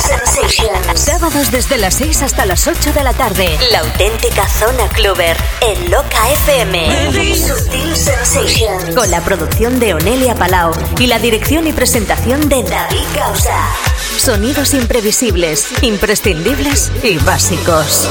Sensation. 0.00 0.96
Sábados 0.96 1.50
desde 1.50 1.76
las 1.76 1.94
6 1.94 2.22
hasta 2.22 2.46
las 2.46 2.66
8 2.66 2.92
de 2.92 3.04
la 3.04 3.12
tarde. 3.12 3.58
La 3.70 3.80
auténtica 3.80 4.48
zona 4.48 4.88
cluber 4.88 5.36
en 5.60 5.90
Loca 5.90 6.30
FM. 6.46 7.36
Sutil 7.36 7.96
Sensation. 7.96 8.94
Con 8.94 9.10
la 9.10 9.20
producción 9.20 9.78
de 9.78 9.94
Onelia 9.94 10.34
Palau 10.34 10.72
y 10.98 11.06
la 11.06 11.18
dirección 11.18 11.66
y 11.66 11.72
presentación 11.72 12.48
de 12.48 12.62
David 12.62 13.04
Causa. 13.14 13.68
Sonidos 14.16 14.74
imprevisibles, 14.74 15.66
imprescindibles 15.82 16.90
y 17.02 17.18
básicos. 17.18 18.08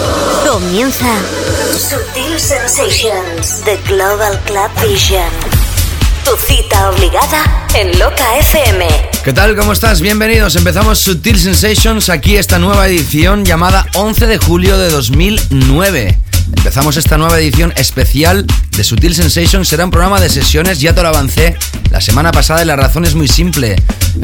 Comienza 0.48 1.08
Sutil 1.78 2.40
Sensations, 2.40 3.62
The 3.66 3.78
Global 3.88 4.40
Club 4.46 4.70
Vision. 4.88 5.59
Tu 6.24 6.32
cita 6.38 6.90
obligada 6.90 7.68
en 7.76 7.98
Loca 8.00 8.38
FM. 8.40 8.88
¿Qué 9.24 9.34
tal? 9.34 9.56
¿Cómo 9.56 9.74
estás? 9.74 10.02
Bienvenidos. 10.02 10.56
Empezamos 10.56 11.00
Sutil 11.00 11.40
Sensations, 11.40 12.10
aquí 12.10 12.38
esta 12.38 12.60
nueva 12.60 12.88
edición 12.88 13.46
llamada 13.46 13.86
11 13.96 14.28
de 14.28 14.38
julio 14.38 14.78
de 14.78 14.90
2009. 14.90 16.18
Empezamos 16.58 16.98
esta 16.98 17.18
nueva 17.18 17.40
edición 17.40 17.74
especial 17.78 18.46
de 18.76 18.84
Sutil 18.84 19.16
Sensations. 19.16 19.68
Será 19.68 19.86
un 19.86 19.92
programa 19.92 20.20
de 20.20 20.30
sesiones, 20.30 20.80
ya 20.80 20.94
te 20.94 21.02
lo 21.02 21.10
avancé 21.10 21.56
la 21.92 22.02
semana 22.02 22.32
pasada 22.32 22.64
y 22.64 22.66
la 22.66 22.76
razón 22.76 23.06
es 23.06 23.16
muy 23.16 23.28
simple. 23.28 23.76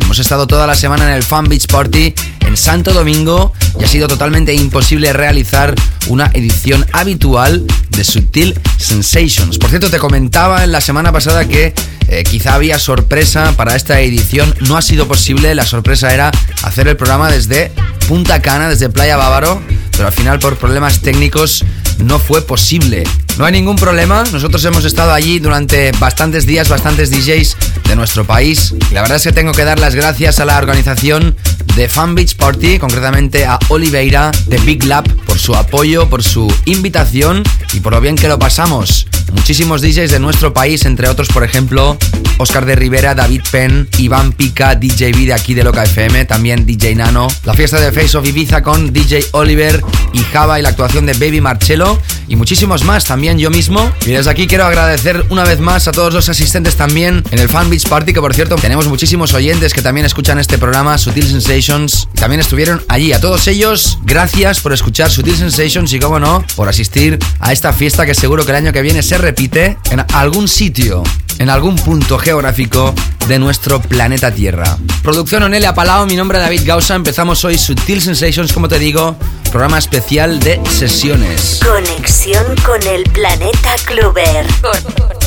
Hemos 0.02 0.20
estado 0.20 0.48
toda 0.48 0.68
la 0.68 0.76
semana 0.76 1.08
en 1.08 1.14
el 1.14 1.24
Fun 1.24 1.48
Beach 1.48 1.68
Party 1.68 2.14
en 2.42 2.58
Santo 2.58 2.94
Domingo 2.94 3.54
y 3.80 3.84
ha 3.84 3.88
sido 3.88 4.08
totalmente 4.08 4.54
imposible 4.54 5.14
realizar 5.14 5.74
una 6.08 6.30
edición 6.34 6.86
habitual 6.92 7.66
de 7.96 8.04
Sutil 8.04 8.60
Sensations. 8.78 9.58
Por 9.58 9.70
cierto, 9.70 9.90
te 9.90 9.98
comentaba 9.98 10.64
en 10.64 10.72
la 10.72 10.82
semana 10.82 11.12
pasada 11.12 11.48
que 11.48 11.74
eh, 12.08 12.24
quizá 12.24 12.54
había 12.54 12.78
sorpresa 12.80 13.54
para 13.56 13.76
esta 13.76 14.00
edición. 14.02 14.54
No 14.68 14.78
ha 14.78 14.82
sido 14.82 15.08
posible. 15.08 15.56
La 15.56 15.66
sorpresa 15.66 16.14
era 16.14 16.32
hacer 16.64 16.88
el 16.88 16.98
programa 16.98 17.32
desde 17.32 17.72
Punta 18.08 18.42
Cana, 18.42 18.70
desde 18.70 18.90
Playa 18.90 19.18
Bávaro, 19.18 19.62
pero 19.92 20.08
al 20.08 20.14
final 20.14 20.40
por 20.40 20.58
problemas 20.58 21.02
técnicos 21.02 21.64
no 22.00 22.20
fue 22.20 22.42
posible. 22.42 23.04
No 23.38 23.46
hay 23.46 23.52
ningún 23.52 23.76
problema, 23.76 24.24
nosotros 24.32 24.64
hemos 24.66 24.86
estado 24.86 25.12
allí 25.14 25.40
durante 25.40 25.92
bastantes 25.94 26.46
días, 26.46 26.70
bastantes 26.70 27.10
DJs 27.10 27.58
de 27.88 27.96
nuestro 27.96 28.26
país. 28.26 28.74
La 28.92 29.02
verdad 29.02 29.18
es 29.18 29.24
que 29.24 29.32
tengo 29.32 29.52
que 29.52 29.66
dar 29.66 29.80
las 29.80 29.96
gracias 29.96 30.40
a 30.40 30.46
la 30.46 30.58
organización 30.58 31.36
de 31.76 31.90
Fan 31.90 32.16
Beach 32.16 32.36
Party, 32.36 32.80
concretamente 32.80 33.46
a 33.46 33.60
Oliveira 33.68 34.32
de 34.48 34.58
Big 34.60 34.86
Lab, 34.86 35.08
por 35.26 35.38
su 35.38 35.56
apoyo, 35.56 36.10
por 36.10 36.24
su 36.24 36.52
invitación 36.66 37.44
y 37.74 37.82
por 37.82 37.94
lo 37.94 38.02
bien 38.02 38.16
que 38.16 38.28
lo 38.28 38.40
pasamos. 38.40 39.08
Muchísimos 39.34 39.82
DJs 39.82 40.12
de 40.12 40.20
nuestro 40.20 40.54
país, 40.54 40.86
entre 40.86 41.10
otros, 41.10 41.28
por 41.28 41.44
ejemplo, 41.44 41.98
Oscar 42.38 42.66
de 42.66 42.76
Rivera, 42.76 43.16
David 43.16 43.42
Penn, 43.52 43.90
Iván 43.98 44.32
Pica, 44.32 44.76
DJ 44.76 45.12
V 45.12 45.26
de 45.26 45.34
aquí 45.34 45.54
de 45.54 45.64
Loca 45.64 45.84
FM, 45.84 46.26
también 46.26 46.66
DJ 46.66 46.96
Nano, 46.96 47.28
la 47.44 47.54
fiesta 47.54 47.80
de 47.80 47.92
Face 47.92 48.18
of 48.18 48.28
Ibiza 48.28 48.62
con 48.62 48.94
DJ 48.94 49.26
Oliver 49.32 49.84
y 50.14 50.20
Java 50.20 50.60
y 50.60 50.64
la 50.64 50.70
actuación 50.70 51.06
de 51.06 51.14
Baby 51.14 51.42
Marcello 51.42 52.00
y 52.28 52.36
muchísimos 52.36 52.84
más, 52.84 53.06
también 53.06 53.38
yo 53.38 53.50
mismo. 53.50 53.92
Y 54.06 54.12
desde 54.12 54.32
aquí 54.32 54.48
quiero 54.48 54.66
agradecer 54.66 55.26
una 55.30 55.44
vez 55.44 55.60
más 55.60 55.88
a 55.88 55.92
todos 55.92 56.14
los 56.14 56.30
asistentes 56.30 56.76
también 56.76 57.24
en 57.32 57.40
el 57.40 57.50
Fan 57.50 57.70
Beach 57.70 57.88
Party, 57.88 58.14
que 58.14 58.22
por 58.22 58.34
cierto 58.34 58.56
tenemos 58.56 58.88
muchísimos 58.88 59.34
oyentes 59.34 59.74
que 59.74 59.82
también 59.82 60.06
escuchan 60.06 60.40
este 60.40 60.58
programa, 60.58 60.98
Sutil 60.98 61.28
También 61.66 62.42
estuvieron 62.42 62.84
allí. 62.90 63.12
A 63.12 63.20
todos 63.20 63.48
ellos, 63.48 63.98
gracias 64.04 64.60
por 64.60 64.72
escuchar 64.72 65.10
Sutil 65.10 65.36
Sensations 65.36 65.92
y, 65.94 66.00
como 66.00 66.20
no, 66.20 66.46
por 66.56 66.70
asistir 66.70 67.18
a 67.40 67.54
esta 67.54 67.74
fiesta 67.74 68.06
que 68.06 68.14
seguro 68.14 68.46
que 68.46 68.52
el 68.52 68.58
año 68.58 68.72
que 68.72 68.84
viene 68.84 69.02
se 69.02 69.18
repite 69.18 69.80
en 69.90 70.06
algún 70.14 70.48
sitio, 70.48 71.02
en 71.40 71.50
algún 71.50 71.76
punto 71.78 72.20
geográfico 72.20 72.94
de 73.28 73.40
nuestro 73.40 73.82
planeta 73.82 74.32
Tierra. 74.32 74.78
Producción 75.02 75.42
Onelia 75.42 75.74
Palao, 75.74 76.06
mi 76.06 76.16
nombre 76.16 76.38
es 76.38 76.44
David 76.44 76.62
Gausa. 76.66 76.94
Empezamos 76.94 77.44
hoy 77.44 77.58
Sutil 77.58 78.00
Sensations, 78.00 78.54
como 78.54 78.68
te 78.68 78.78
digo, 78.78 79.16
programa 79.50 79.80
especial 79.80 80.40
de 80.42 80.62
sesiones. 80.70 81.62
Conexión 81.66 82.46
con 82.64 82.82
el 82.84 83.04
planeta 83.06 83.76
Clover. 83.86 84.46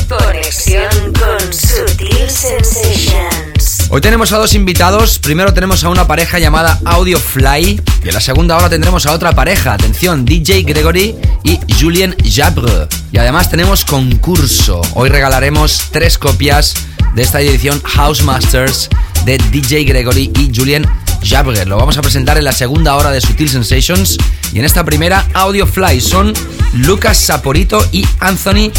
conexión 0.07 1.13
con 1.19 1.53
Sutil 1.53 2.29
Sensations. 2.29 3.58
Hoy 3.91 4.01
tenemos 4.01 4.31
a 4.31 4.37
dos 4.37 4.53
invitados. 4.53 5.17
Primero 5.17 5.51
tenemos 5.51 5.83
a 5.83 5.89
una 5.89 6.05
pareja 6.05 6.37
llamada 6.37 6.79
Audio 6.85 7.17
Fly. 7.17 7.81
Y 8.03 8.07
en 8.07 8.13
la 8.13 8.21
segunda 8.21 8.55
hora 8.55 8.69
tendremos 8.69 9.07
a 9.07 9.13
otra 9.13 9.33
pareja. 9.33 9.73
Atención, 9.73 10.25
DJ 10.25 10.61
Gregory 10.61 11.15
y 11.43 11.59
Julien 11.79 12.15
Jabre. 12.23 12.87
Y 13.11 13.17
además 13.17 13.49
tenemos 13.49 13.85
concurso. 13.85 14.81
Hoy 14.93 15.09
regalaremos 15.09 15.87
tres 15.91 16.19
copias 16.19 16.75
de 17.15 17.23
esta 17.23 17.41
edición 17.41 17.81
House 17.81 18.21
Masters 18.21 18.89
de 19.25 19.37
DJ 19.51 19.83
Gregory 19.83 20.31
y 20.37 20.51
Julian 20.55 20.85
Jabger. 21.23 21.67
Lo 21.67 21.77
vamos 21.77 21.97
a 21.97 22.01
presentar 22.01 22.37
en 22.37 22.43
la 22.43 22.51
segunda 22.51 22.95
hora 22.95 23.11
de 23.11 23.21
Sutil 23.21 23.49
Sensations 23.49 24.17
y 24.53 24.59
en 24.59 24.65
esta 24.65 24.83
primera 24.83 25.27
Audio 25.33 25.67
Fly 25.67 26.01
son 26.01 26.33
Lucas 26.73 27.17
Saporito 27.17 27.85
y 27.91 28.05
Anthony 28.19 28.71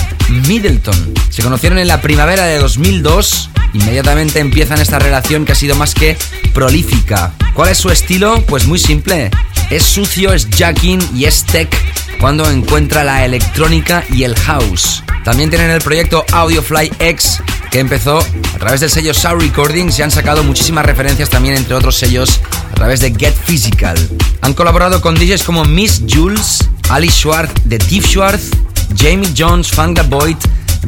Middleton. 0.46 1.14
Se 1.28 1.42
conocieron 1.42 1.78
en 1.78 1.88
la 1.88 2.00
primavera 2.00 2.44
de 2.44 2.58
2002. 2.58 3.50
Inmediatamente 3.74 4.40
empiezan 4.40 4.80
esta 4.80 4.98
relación 4.98 5.44
que 5.44 5.52
ha 5.52 5.56
sido 5.56 5.76
más 5.76 5.94
que 5.94 6.16
prolífica. 6.52 7.32
¿Cuál 7.54 7.70
es 7.70 7.78
su 7.78 7.90
estilo? 7.90 8.42
Pues 8.46 8.66
muy 8.66 8.78
simple. 8.78 9.30
Es 9.70 9.84
sucio, 9.84 10.32
es 10.32 10.48
jacking 10.50 11.00
y 11.14 11.26
es 11.26 11.44
tech 11.44 11.70
cuando 12.20 12.50
encuentra 12.50 13.04
la 13.04 13.24
electrónica 13.24 14.04
y 14.12 14.24
el 14.24 14.34
house. 14.34 15.04
También 15.24 15.50
tienen 15.50 15.70
el 15.70 15.80
proyecto 15.80 16.24
Audiofly 16.32 16.90
X 16.98 17.40
que 17.70 17.78
empezó 17.78 18.18
a 18.18 18.58
través 18.58 18.80
del 18.80 18.90
sello 18.90 19.14
Sound 19.14 19.42
Recordings 19.42 19.98
y 19.98 20.02
han 20.02 20.10
sacado 20.10 20.42
muchísimas 20.42 20.84
referencias 20.84 21.30
también 21.30 21.56
entre 21.56 21.74
otros 21.74 21.96
sellos 21.96 22.40
a 22.70 22.74
través 22.74 23.00
de 23.00 23.14
Get 23.16 23.34
Physical. 23.34 23.96
Han 24.42 24.54
colaborado 24.54 25.00
con 25.00 25.14
DJs 25.14 25.44
como 25.44 25.64
Miss 25.64 26.02
Jules, 26.08 26.68
Ali 26.88 27.08
Schwartz 27.08 27.52
de 27.64 27.78
Tiff 27.78 28.06
Schwartz, 28.06 28.50
Jamie 28.96 29.30
Jones, 29.36 29.68
Fanga 29.70 30.02
Boyd, 30.02 30.36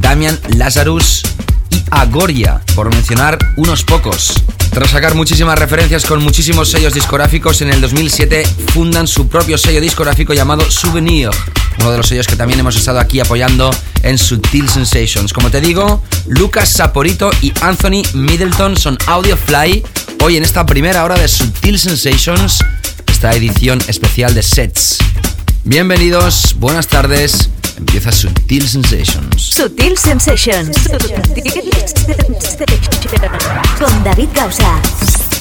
Damian 0.00 0.38
Lazarus 0.56 1.22
y 1.70 1.82
Agoria, 1.91 2.60
por 2.75 2.91
mencionar 2.91 3.38
unos 3.56 3.84
pocos. 3.84 4.43
Tras 4.70 4.91
sacar 4.91 5.14
muchísimas 5.14 5.59
referencias 5.59 6.04
con 6.04 6.22
muchísimos 6.22 6.70
sellos 6.70 6.94
discográficos, 6.94 7.60
en 7.62 7.70
el 7.70 7.81
2007 7.81 8.44
fundan 8.72 9.06
su 9.06 9.28
propio 9.28 9.56
sello 9.56 9.81
discográfico 9.81 10.32
llamado 10.32 10.69
Souvenir, 10.70 11.31
uno 11.78 11.90
de 11.90 11.96
los 11.96 12.06
sellos 12.06 12.26
que 12.26 12.36
también 12.36 12.60
hemos 12.60 12.76
estado 12.76 13.00
aquí 13.00 13.20
apoyando 13.20 13.70
en 14.02 14.18
Sutil 14.18 14.68
Sensations. 14.68 15.32
Como 15.32 15.50
te 15.50 15.60
digo, 15.60 16.02
Lucas 16.26 16.68
Saporito 16.68 17.30
y 17.40 17.52
Anthony 17.60 18.02
Middleton 18.14 18.76
son 18.76 18.98
Audio 19.06 19.36
Fly. 19.36 19.82
Hoy 20.22 20.36
en 20.36 20.44
esta 20.44 20.66
primera 20.66 21.04
hora 21.04 21.16
de 21.16 21.28
Sutil 21.28 21.78
Sensations, 21.78 22.58
esta 23.08 23.32
edición 23.32 23.82
especial 23.88 24.34
de 24.34 24.42
sets. 24.42 24.98
Bienvenidos, 25.64 26.56
buenas 26.58 26.88
tardes. 26.88 27.50
Empieza 27.76 28.12
Sutil 28.12 28.68
Sensations. 28.68 29.42
Sutil 29.42 29.96
Sensations. 29.96 30.76
Con 33.78 34.04
David 34.04 34.28
Gausa. 34.34 35.31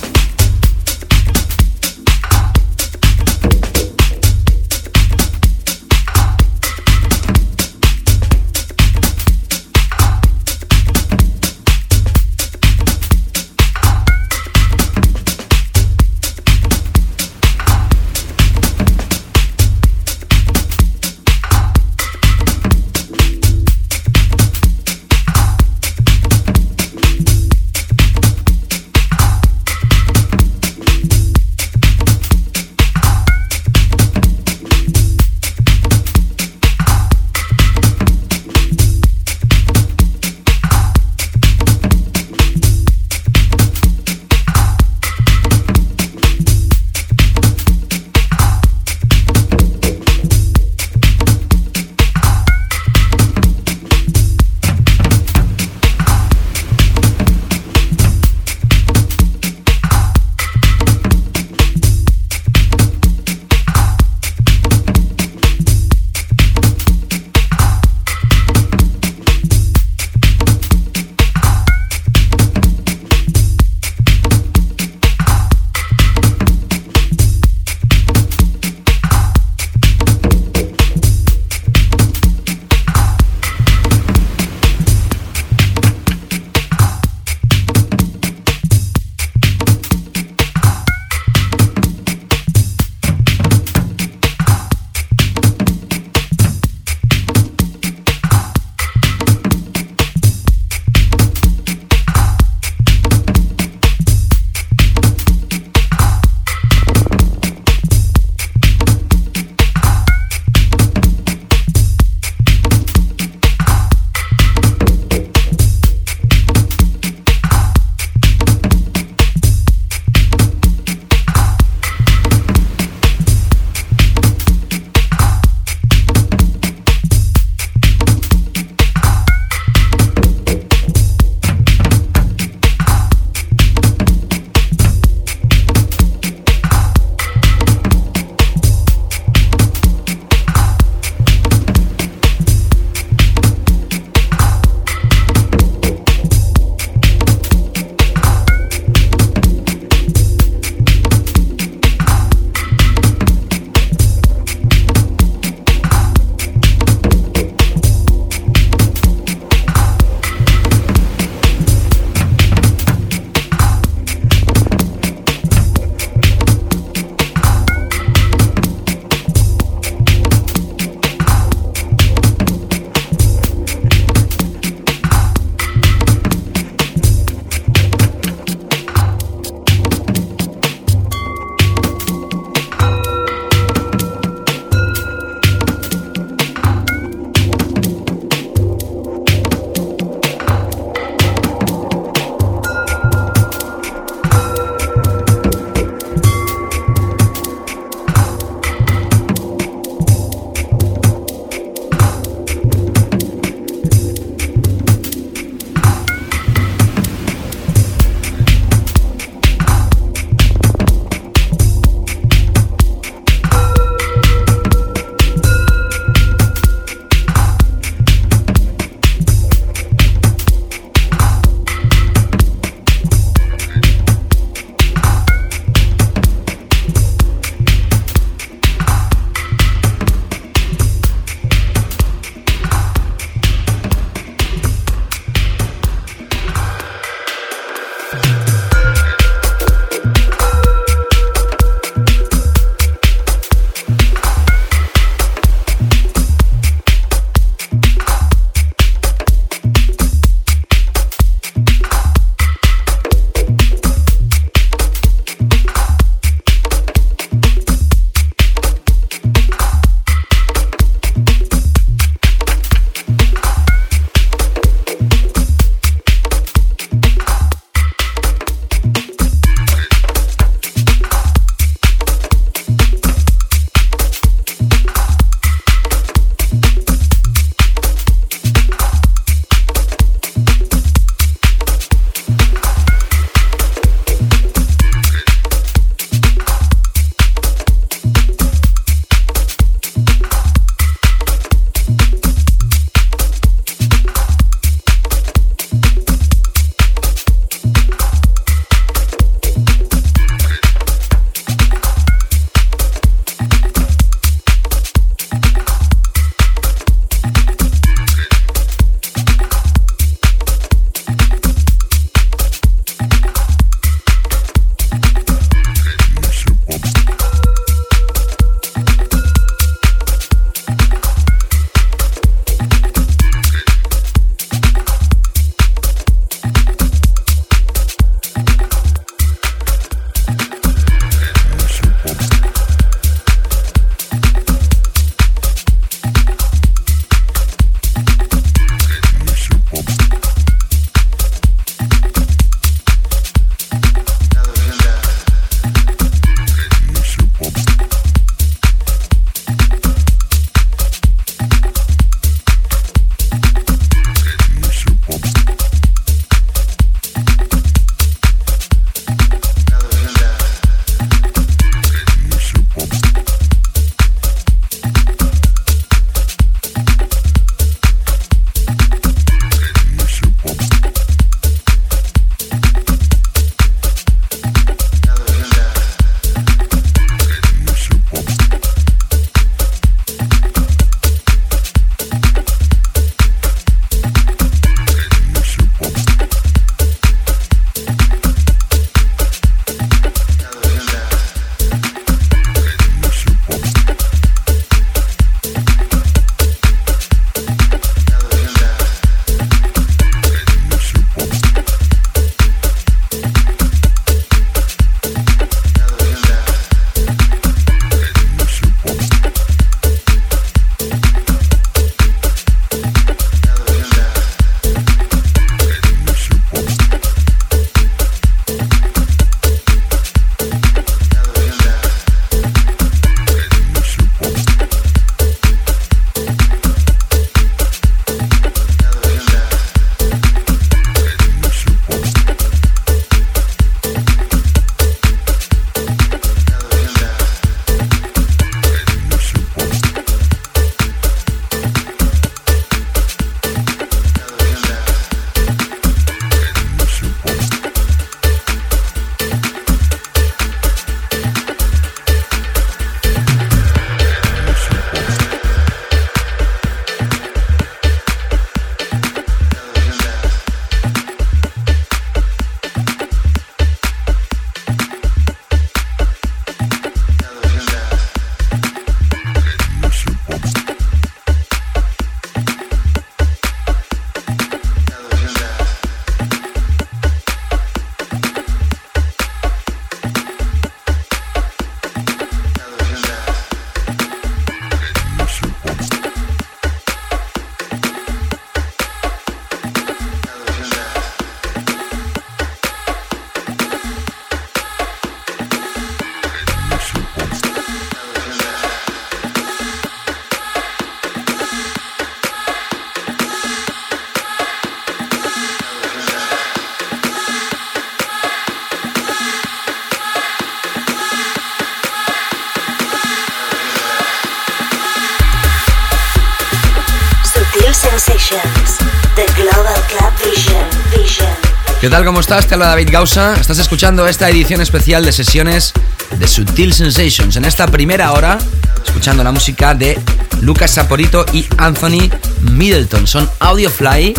Estás? 522.31 522.47
Te 522.47 522.53
habla 522.53 522.67
David 522.67 522.89
Gausa. 522.93 523.35
Estás 523.35 523.59
escuchando 523.59 524.07
esta 524.07 524.29
edición 524.29 524.61
especial 524.61 525.03
de 525.03 525.11
sesiones 525.11 525.73
de 526.17 526.27
Sutil 526.29 526.71
Sensations. 526.73 527.35
En 527.35 527.43
esta 527.43 527.67
primera 527.67 528.13
hora, 528.13 528.37
escuchando 528.85 529.21
la 529.21 529.33
música 529.33 529.73
de 529.73 529.99
Lucas 530.39 530.71
Saporito 530.71 531.25
y 531.33 531.45
Anthony 531.57 532.09
Middleton. 532.53 533.05
Son 533.05 533.29
Audiofly 533.39 534.13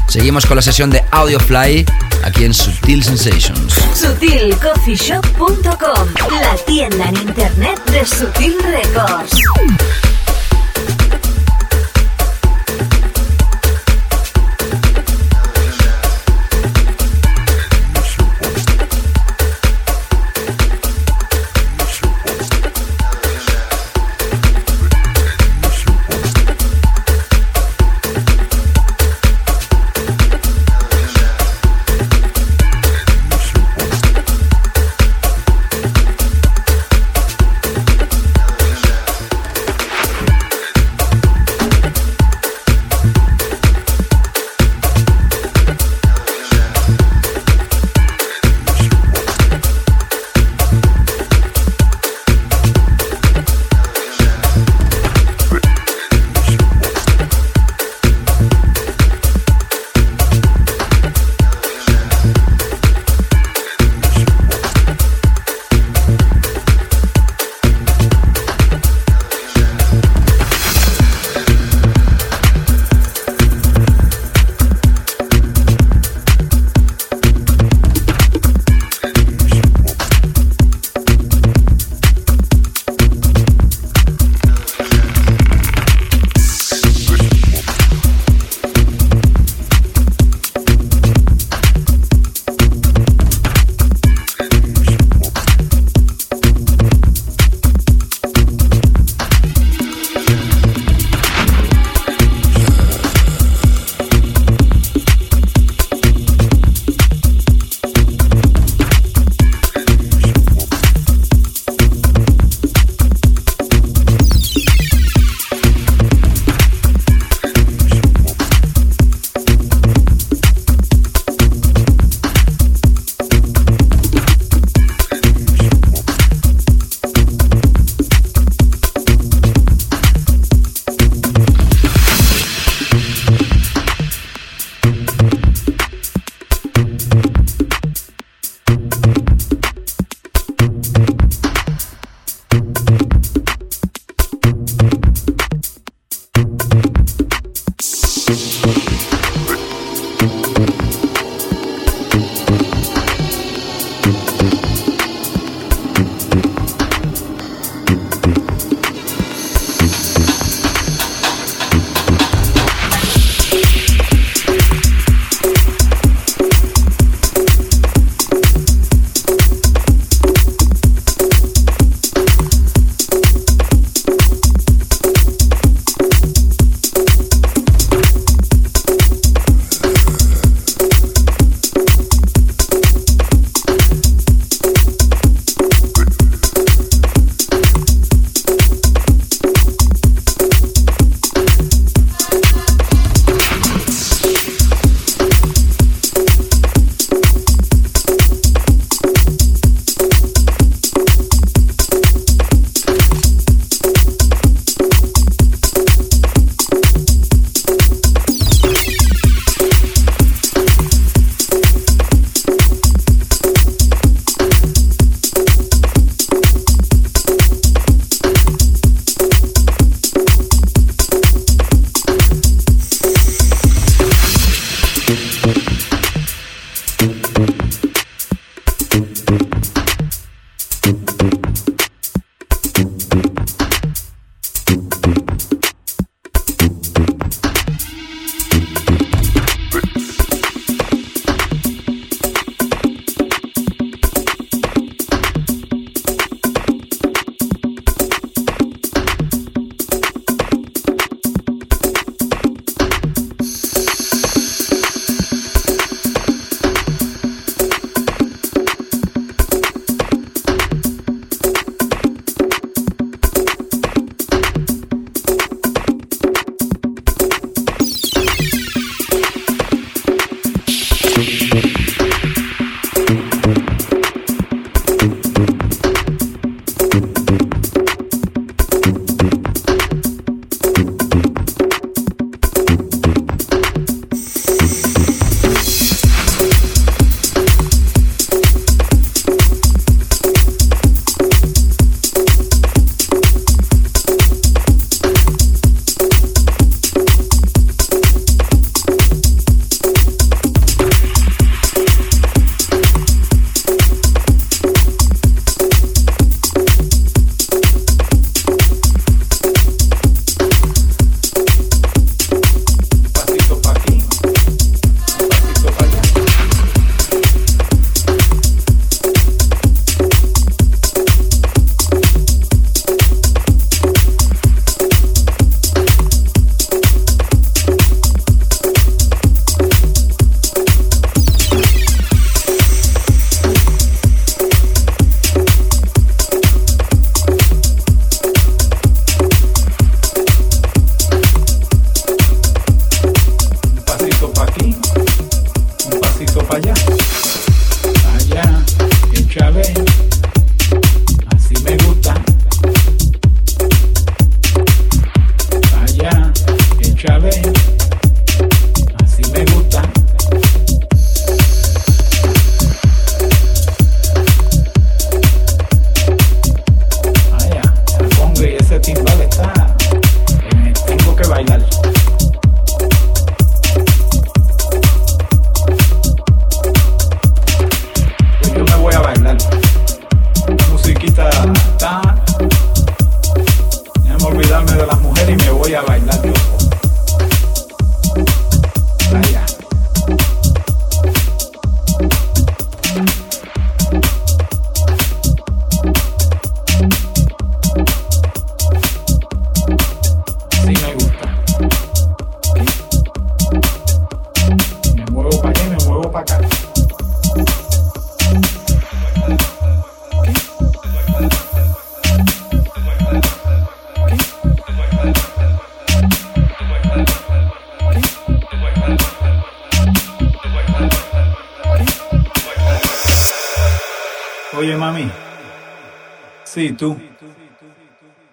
Seguimos 0.10 0.46
con 0.46 0.58
la 0.58 0.62
sesión 0.62 0.90
de 0.90 1.02
Audiofly 1.12 1.86
aquí 2.26 2.44
en 2.44 2.54
Sutil 2.54 3.06
Sensations. 3.06 3.74
SutilCoffeeShop.com, 3.96 6.10
la 6.42 6.58
tienda 6.66 7.08
en 7.08 7.16
internet 7.16 7.82
de 7.90 8.06
Sutil 8.06 8.58
Records. 8.64 9.32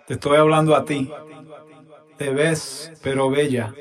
Estoy 0.08 0.36
hablando 0.38 0.74
a 0.74 0.84
ti. 0.84 1.10
Te 2.16 2.30
ves, 2.30 2.92
pero 3.02 3.30
bella. 3.30 3.74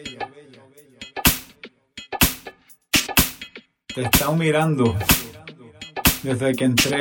Te 3.94 4.04
están 4.04 4.38
mirando 4.38 4.96
desde 6.24 6.54
que 6.54 6.66
entré 6.66 7.00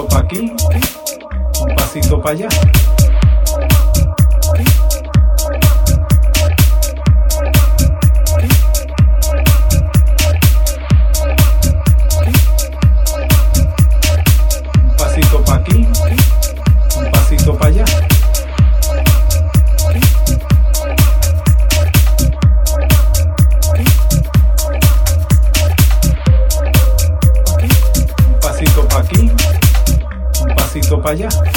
pasito 0.00 0.08
para 0.08 0.20
aquí, 0.22 0.52
un 1.60 1.74
pasito 1.76 2.20
para 2.20 2.30
allá. 2.30 2.48
falla 31.10 31.49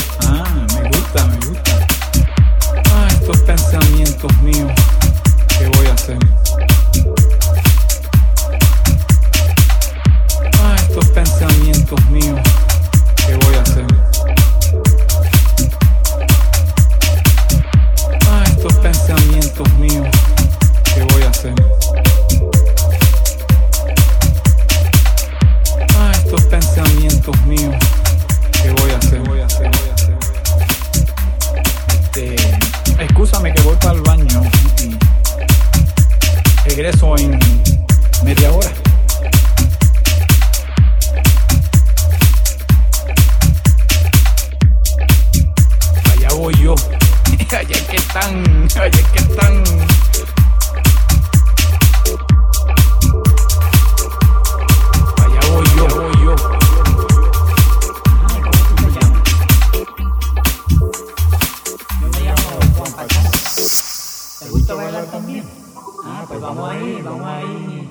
gusta 64.64 64.76
bailar 64.76 65.06
también? 65.08 65.46
Ah, 65.46 66.08
ah 66.08 66.26
pues, 66.26 66.28
pues 66.30 66.42
vamos 66.42 66.70
ahí, 66.70 67.02
vamos 67.04 67.28
ahí. 67.28 67.90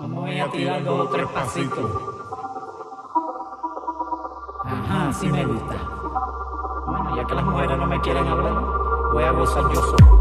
Vamos 0.00 0.26
ahí 0.26 0.40
a 0.40 0.50
tirar 0.50 0.84
dos 0.84 1.00
o 1.00 1.08
tres 1.10 1.26
pasitos. 1.28 1.90
Ajá, 4.64 5.12
sí 5.12 5.26
me 5.26 5.44
gusta. 5.44 5.74
Bueno, 6.86 7.16
ya 7.16 7.26
que 7.26 7.34
las 7.34 7.44
mujeres 7.44 7.76
no 7.78 7.86
me 7.86 8.00
quieren 8.00 8.26
hablar, 8.26 8.54
voy 9.12 9.24
a 9.24 9.30
gozar 9.32 9.64
yo 9.74 9.82
solo. 9.82 10.20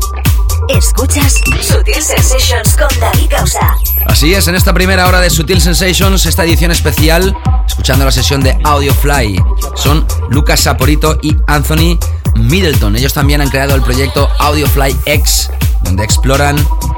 Escuchas 0.68 1.42
Sutil 1.62 2.02
Sensations 2.02 2.76
con 2.76 3.00
David 3.00 3.30
Gausa. 3.30 3.78
Así 4.06 4.34
es, 4.34 4.48
en 4.50 4.56
esta 4.56 4.74
primera 4.74 5.08
hora 5.08 5.22
de 5.22 5.30
Sutil 5.30 5.62
Sensations, 5.62 6.26
esta 6.26 6.44
edición 6.44 6.72
especial, 6.72 7.34
escuchando 7.66 8.04
la 8.04 8.12
sesión 8.12 8.42
de 8.42 8.58
Audiofly, 8.66 9.42
son 9.76 10.06
Lucas 10.30 10.60
Saporito 10.60 11.18
y 11.22 11.38
Anthony 11.48 11.98
Middleton. 12.36 12.96
Ellos 12.96 13.14
también 13.14 13.42
han 13.42 13.50
creado 13.50 13.76
el 13.76 13.82
proyecto 13.82 14.30
Audiofly 14.40 14.96
X, 15.06 15.50
donde 15.84 16.04
exploran 16.04 16.56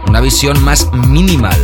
una 0.08 0.21
visión 0.21 0.62
más 0.63 0.89
minimal 0.93 1.58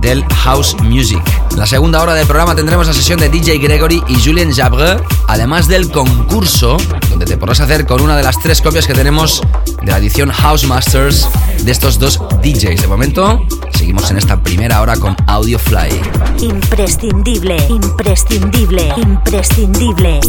del 0.00 0.24
house 0.26 0.76
music. 0.82 1.22
En 1.50 1.58
la 1.58 1.66
segunda 1.66 2.02
hora 2.02 2.14
del 2.14 2.26
programa 2.26 2.54
tendremos 2.54 2.86
la 2.86 2.92
sesión 2.92 3.18
de 3.18 3.28
DJ 3.28 3.58
Gregory 3.58 4.02
y 4.08 4.14
Julien 4.22 4.52
Jabre, 4.54 4.96
además 5.26 5.66
del 5.68 5.90
concurso, 5.90 6.76
donde 7.10 7.26
te 7.26 7.36
podrás 7.36 7.60
hacer 7.60 7.86
con 7.86 8.00
una 8.00 8.16
de 8.16 8.22
las 8.22 8.38
tres 8.40 8.60
copias 8.60 8.86
que 8.86 8.94
tenemos 8.94 9.42
de 9.82 9.90
la 9.90 9.98
edición 9.98 10.30
House 10.30 10.64
Masters 10.64 11.28
de 11.64 11.72
estos 11.72 11.98
dos 11.98 12.20
DJs. 12.42 12.82
De 12.82 12.86
momento, 12.86 13.40
seguimos 13.74 14.10
en 14.10 14.18
esta 14.18 14.40
primera 14.40 14.80
hora 14.80 14.96
con 14.96 15.16
Audiofly. 15.26 16.00
Imprescindible, 16.40 17.56
imprescindible, 17.68 18.94
imprescindible. 18.96 20.20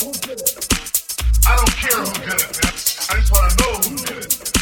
Who 0.00 0.10
did 0.12 0.40
it? 0.40 0.66
I 1.46 1.56
don't 1.56 1.76
care 1.76 1.98
who 1.98 2.12
did 2.24 2.40
it. 2.40 3.06
I 3.10 3.16
just 3.16 3.30
want 3.32 3.50
to 3.50 3.56
know 3.60 3.72
who 3.84 3.96
did 3.98 4.24
it. 4.24 4.59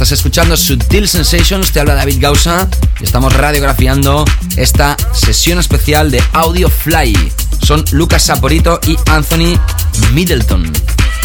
Escuchando 0.00 0.56
Sutil 0.56 1.08
Sensations, 1.08 1.72
te 1.72 1.80
habla 1.80 1.96
David 1.96 2.18
Gausa 2.20 2.68
y 3.00 3.04
estamos 3.04 3.34
radiografiando 3.34 4.24
esta 4.56 4.96
sesión 5.12 5.58
especial 5.58 6.12
de 6.12 6.22
Audio 6.32 6.70
Fly. 6.70 7.32
Son 7.64 7.84
Lucas 7.90 8.22
Saporito 8.22 8.78
y 8.86 8.96
Anthony 9.06 9.58
Middleton. 10.12 10.72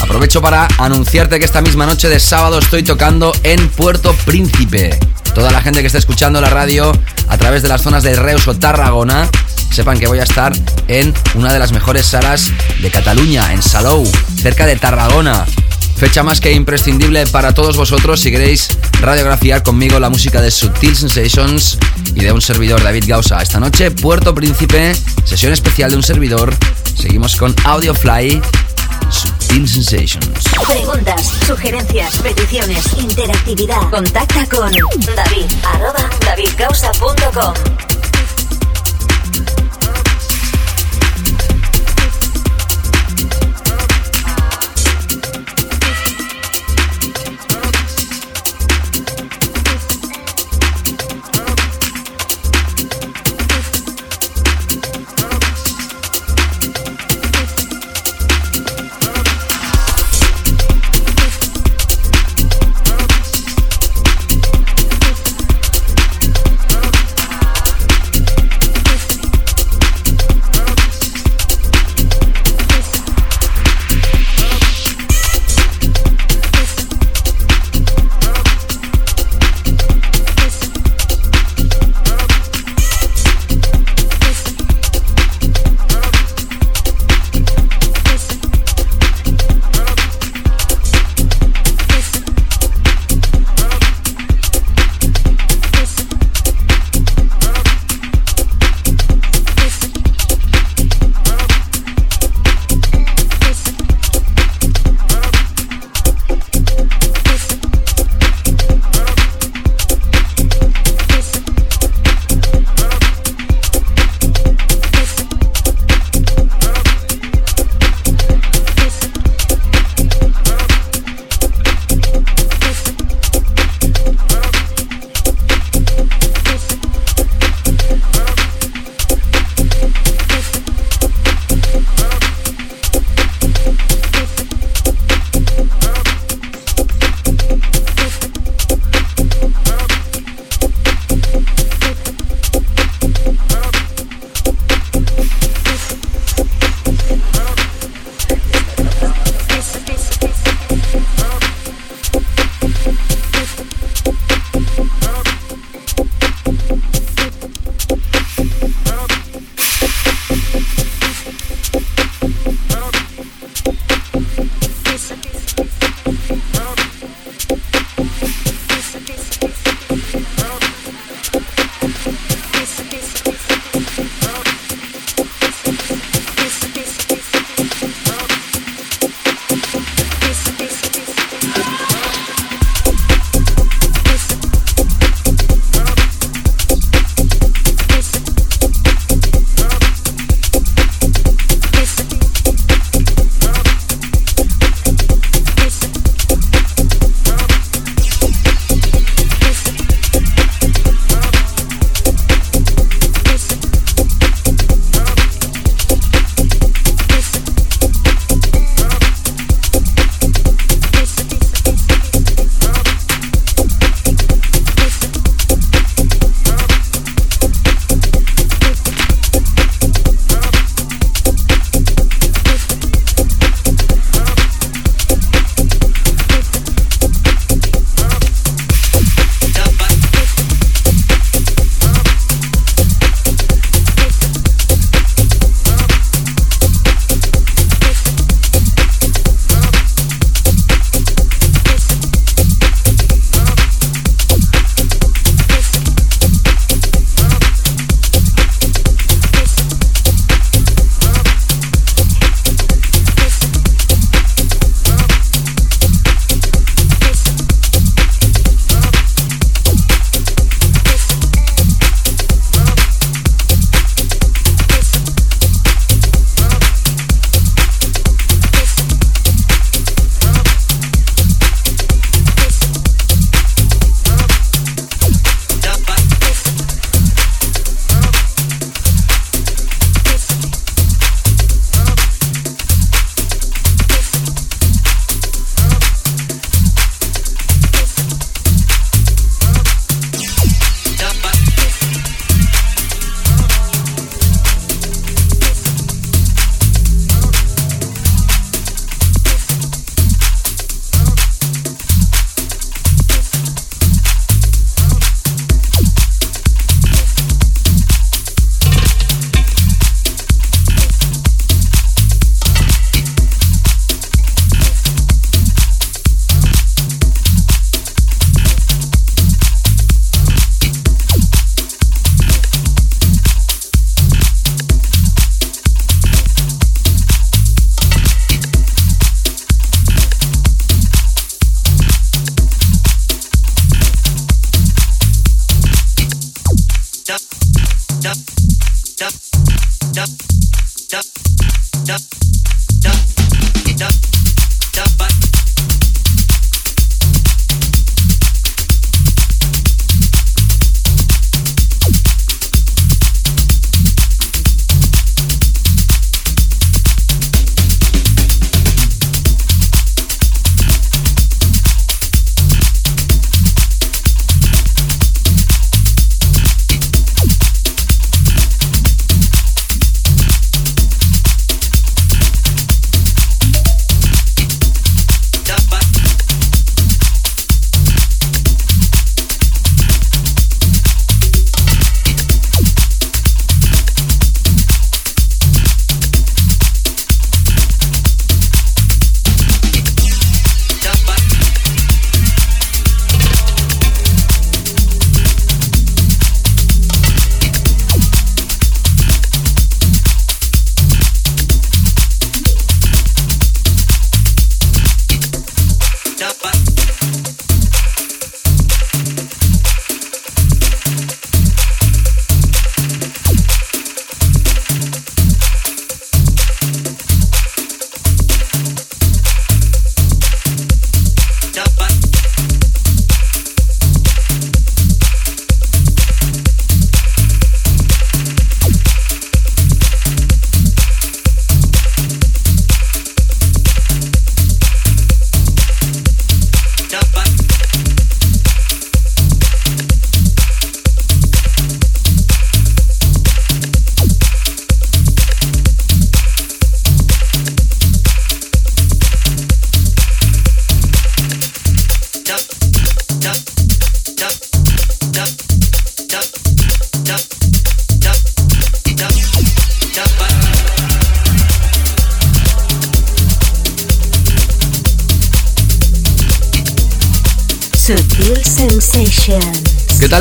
Aprovecho 0.02 0.42
para 0.42 0.68
anunciarte 0.80 1.38
que 1.38 1.46
esta 1.46 1.62
misma 1.62 1.86
noche 1.86 2.10
de 2.10 2.20
sábado 2.20 2.58
estoy 2.58 2.82
tocando 2.82 3.32
en 3.44 3.70
Puerto 3.70 4.14
Príncipe. 4.26 5.00
Toda 5.36 5.52
la 5.52 5.62
gente 5.62 5.82
que 5.82 5.88
está 5.88 6.00
escuchando 6.00 6.42
la 6.42 6.50
radio 6.50 6.92
a 7.30 7.38
través 7.38 7.62
de 7.62 7.70
las 7.70 7.84
zonas 7.84 8.02
de 8.02 8.16
Reus 8.16 8.48
o 8.48 8.56
Tarragona, 8.56 9.30
sepan 9.72 10.00
que 10.00 10.08
voy 10.08 10.20
a 10.20 10.24
estar 10.24 10.52
en 10.88 11.14
una 11.36 11.54
de 11.54 11.60
las 11.60 11.72
mejores 11.72 12.08
salas 12.08 12.52
de 12.82 12.90
Cataluña, 12.90 13.54
en 13.54 13.62
Salou, 13.62 14.04
cerca 14.42 14.66
de 14.66 14.76
Tarragona. 14.76 15.46
Fecha 16.04 16.22
más 16.22 16.42
que 16.42 16.52
imprescindible 16.52 17.26
para 17.28 17.54
todos 17.54 17.78
vosotros 17.78 18.20
si 18.20 18.30
queréis 18.30 18.68
radiografiar 19.00 19.64
conmigo 19.64 20.02
la 20.02 20.10
música 20.10 20.42
de 20.42 20.52
Sutil 20.52 20.98
Sensations 20.98 21.78
y 22.14 22.20
de 22.20 22.34
un 22.34 22.42
servidor 22.42 22.84
David 22.84 23.06
Gausa. 23.08 23.42
Esta 23.42 23.62
noche, 23.62 23.90
Puerto 23.90 24.36
Príncipe, 24.36 24.94
sesión 25.24 25.54
especial 25.54 25.92
de 25.92 25.96
un 25.96 26.04
servidor. 26.04 26.54
Seguimos 26.94 27.38
con 27.38 27.56
Audiofly. 27.64 28.42
Sutil 29.10 29.66
Sensations. 29.66 30.44
Preguntas, 30.68 31.32
sugerencias, 31.48 32.18
peticiones, 32.18 32.86
interactividad. 32.98 33.90
Contacta 33.90 34.46
con 34.48 34.74
David 34.74 35.48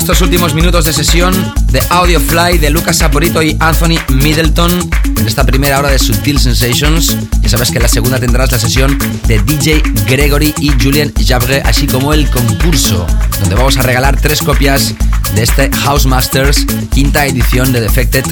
Estos 0.00 0.22
últimos 0.22 0.54
minutos 0.54 0.86
de 0.86 0.94
sesión 0.94 1.34
de 1.72 1.82
Audio 1.90 2.20
Fly 2.20 2.56
de 2.56 2.70
Lucas 2.70 2.96
Saporito 2.96 3.42
y 3.42 3.54
Anthony 3.60 3.98
Middleton 4.08 4.90
en 5.18 5.26
esta 5.26 5.44
primera 5.44 5.78
hora 5.78 5.90
de 5.90 5.98
Subtil 5.98 6.40
Sensations. 6.40 7.18
Ya 7.42 7.50
sabes 7.50 7.70
que 7.70 7.78
la 7.78 7.86
segunda 7.86 8.18
tendrás 8.18 8.50
la 8.50 8.58
sesión 8.58 8.98
de 9.28 9.38
DJ 9.42 9.82
Gregory 10.06 10.54
y 10.58 10.70
Julian 10.82 11.12
Jabre, 11.22 11.60
así 11.66 11.86
como 11.86 12.14
el 12.14 12.30
concurso, 12.30 13.06
donde 13.40 13.54
vamos 13.54 13.76
a 13.76 13.82
regalar 13.82 14.18
tres 14.18 14.40
copias 14.40 14.94
de 15.34 15.42
este 15.42 15.70
House 15.70 16.06
Masters, 16.06 16.64
quinta 16.94 17.26
edición 17.26 17.70
de 17.70 17.82
Defected 17.82 18.24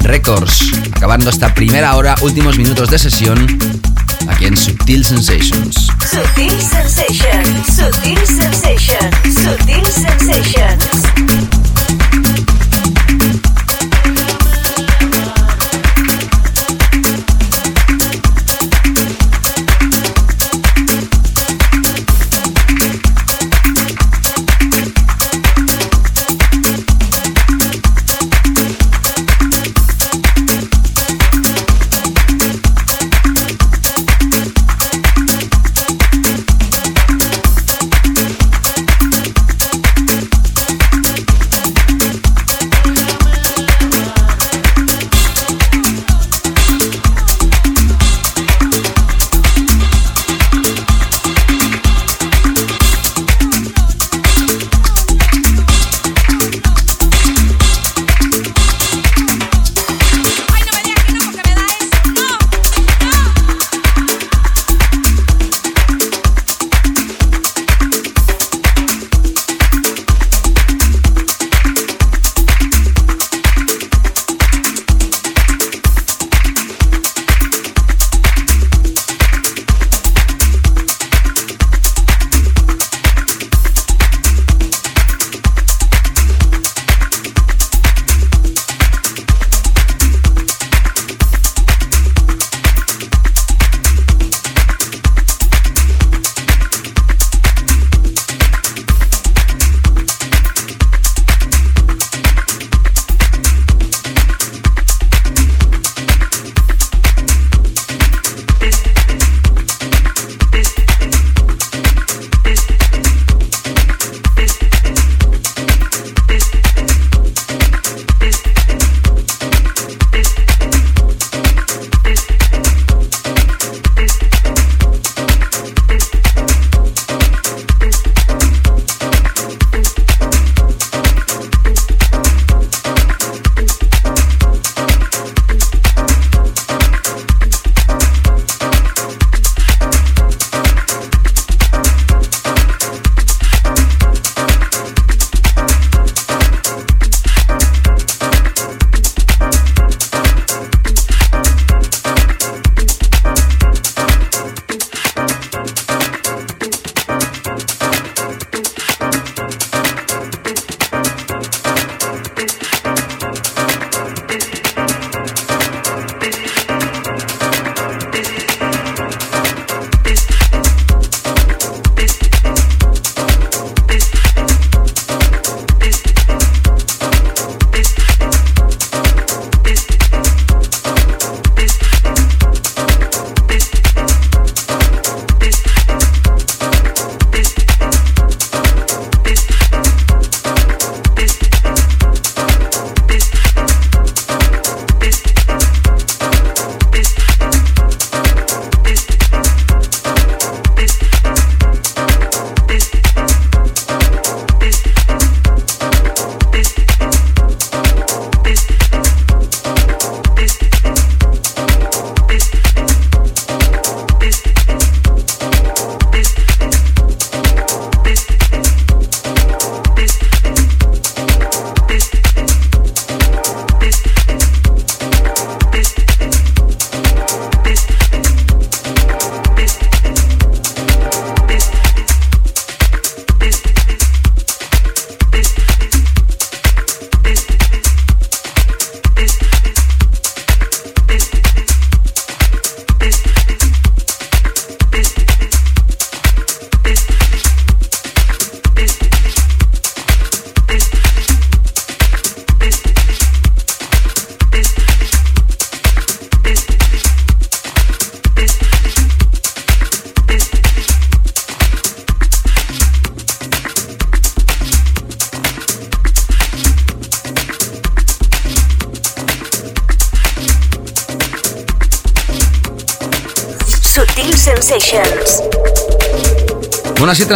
Records. 0.00 0.70
Acabando 0.94 1.30
esta 1.30 1.54
primera 1.54 1.96
hora, 1.96 2.14
últimos 2.20 2.58
minutos 2.58 2.90
de 2.90 2.98
sesión 2.98 3.58
aquí 4.28 4.44
en 4.44 4.56
Subtil 4.56 5.02
Sensations. 5.02 5.85
Subtil 6.16 6.48
Sensations, 6.48 7.76
Subtil 7.76 8.24
Sensations, 8.24 9.38
Subtil 9.38 9.84
Sensations. 9.84 11.55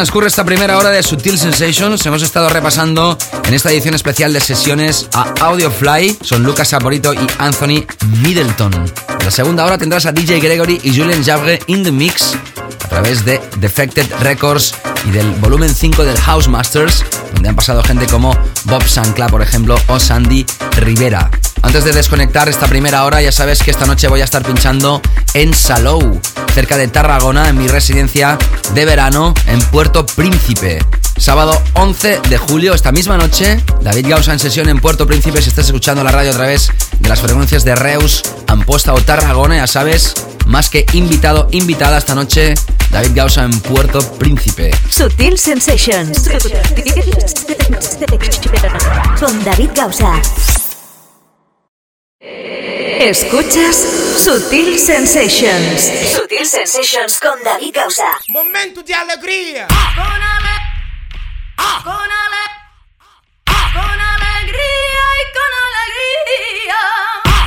Transcurre 0.01 0.29
esta 0.29 0.45
primera 0.45 0.79
hora 0.79 0.89
de 0.89 1.03
Sutil 1.03 1.39
Sensations. 1.39 2.07
Hemos 2.07 2.23
estado 2.23 2.49
repasando 2.49 3.19
en 3.45 3.53
esta 3.53 3.71
edición 3.71 3.95
especial 3.95 4.33
de 4.33 4.41
sesiones 4.41 5.11
a 5.13 5.35
Audiofly. 5.43 6.17
Son 6.23 6.43
Lucas 6.43 6.69
Saporito 6.69 7.13
y 7.13 7.19
Anthony 7.37 7.85
Middleton. 8.23 8.73
En 8.73 9.25
la 9.27 9.31
segunda 9.31 9.63
hora 9.63 9.77
tendrás 9.77 10.07
a 10.07 10.13
DJ 10.13 10.41
Gregory 10.41 10.81
y 10.83 10.97
Julien 10.97 11.23
Jabre 11.23 11.59
in 11.67 11.85
the 11.85 11.93
mix 11.93 12.35
a 12.83 12.89
través 12.89 13.27
de 13.27 13.43
Defected 13.59 14.07
Records 14.21 14.75
y 15.07 15.11
del 15.11 15.33
volumen 15.33 15.69
5 15.75 16.03
del 16.03 16.19
House 16.19 16.49
Masters, 16.49 17.05
donde 17.35 17.51
han 17.51 17.57
pasado 17.57 17.83
gente 17.83 18.07
como 18.07 18.35
Bob 18.65 18.83
Sancla, 18.83 19.29
por 19.29 19.43
ejemplo, 19.43 19.79
o 19.89 20.01
Sandy 20.01 20.47
Rivera. 20.79 21.31
Antes 21.61 21.85
de 21.85 21.93
desconectar 21.93 22.49
esta 22.49 22.67
primera 22.67 23.05
hora, 23.05 23.21
ya 23.21 23.33
sabes 23.33 23.63
que 23.63 23.71
esta 23.71 23.85
noche 23.85 24.09
voy 24.09 24.23
a 24.23 24.25
estar 24.25 24.43
pinchando 24.43 25.03
en 25.35 25.53
Salou, 25.53 26.19
cerca 26.55 26.79
de 26.79 26.89
Tarragona, 26.89 27.51
en 27.51 27.59
mi 27.59 27.69
residencia 27.69 28.39
de 28.75 28.85
verano 28.85 29.35
en 29.47 29.61
Puerto 29.61 30.07
Príncipe. 30.07 30.79
Sábado 31.17 31.61
11 31.75 32.21
de 32.29 32.39
julio, 32.39 32.75
esta 32.75 32.93
misma 32.93 33.17
noche, 33.17 33.63
David 33.83 34.07
Gausa 34.09 34.33
en 34.33 34.39
sesión 34.39 34.69
en 34.69 34.81
Puerto 34.81 35.07
Príncipe. 35.07 35.43
Si 35.43 35.49
estás 35.49 35.67
escuchando 35.67 36.03
la 36.05 36.13
radio 36.13 36.31
a 36.31 36.35
través 36.35 36.71
de 36.99 37.09
las 37.09 37.21
frecuencias 37.21 37.65
de 37.65 37.75
Reus, 37.75 38.23
Amposta 38.47 38.95
o 38.95 39.01
Tarragona, 39.01 39.57
ya 39.57 39.67
sabes, 39.67 40.15
más 40.47 40.71
que 40.71 40.87
invitado, 40.93 41.49
invitada 41.51 41.99
esta 41.99 42.15
noche, 42.15 42.55
David 42.91 43.13
Gausa 43.15 43.45
en 43.45 43.61
Puerto 43.61 44.01
Príncipe. 44.19 44.71
Sutil 44.89 45.39
Sensations. 45.39 46.29
Con 49.19 49.45
David 49.45 49.71
Gausa. 49.75 50.60
Escuchas 53.01 53.77
Sutil 54.19 54.79
Sensations. 54.79 55.91
Sutil 56.13 56.45
Sensations 56.45 57.19
con 57.19 57.43
David 57.43 57.75
Gausa. 57.75 58.05
Momento 58.29 58.83
de 58.83 58.93
alegría. 58.93 59.67
Con, 59.69 60.05
ale 60.05 60.51
con, 61.83 61.95
ale 61.95 62.45
con 63.73 64.01
alegría 64.01 65.07
y 65.17 65.25
con 65.33 65.51
alegría. 65.73 66.81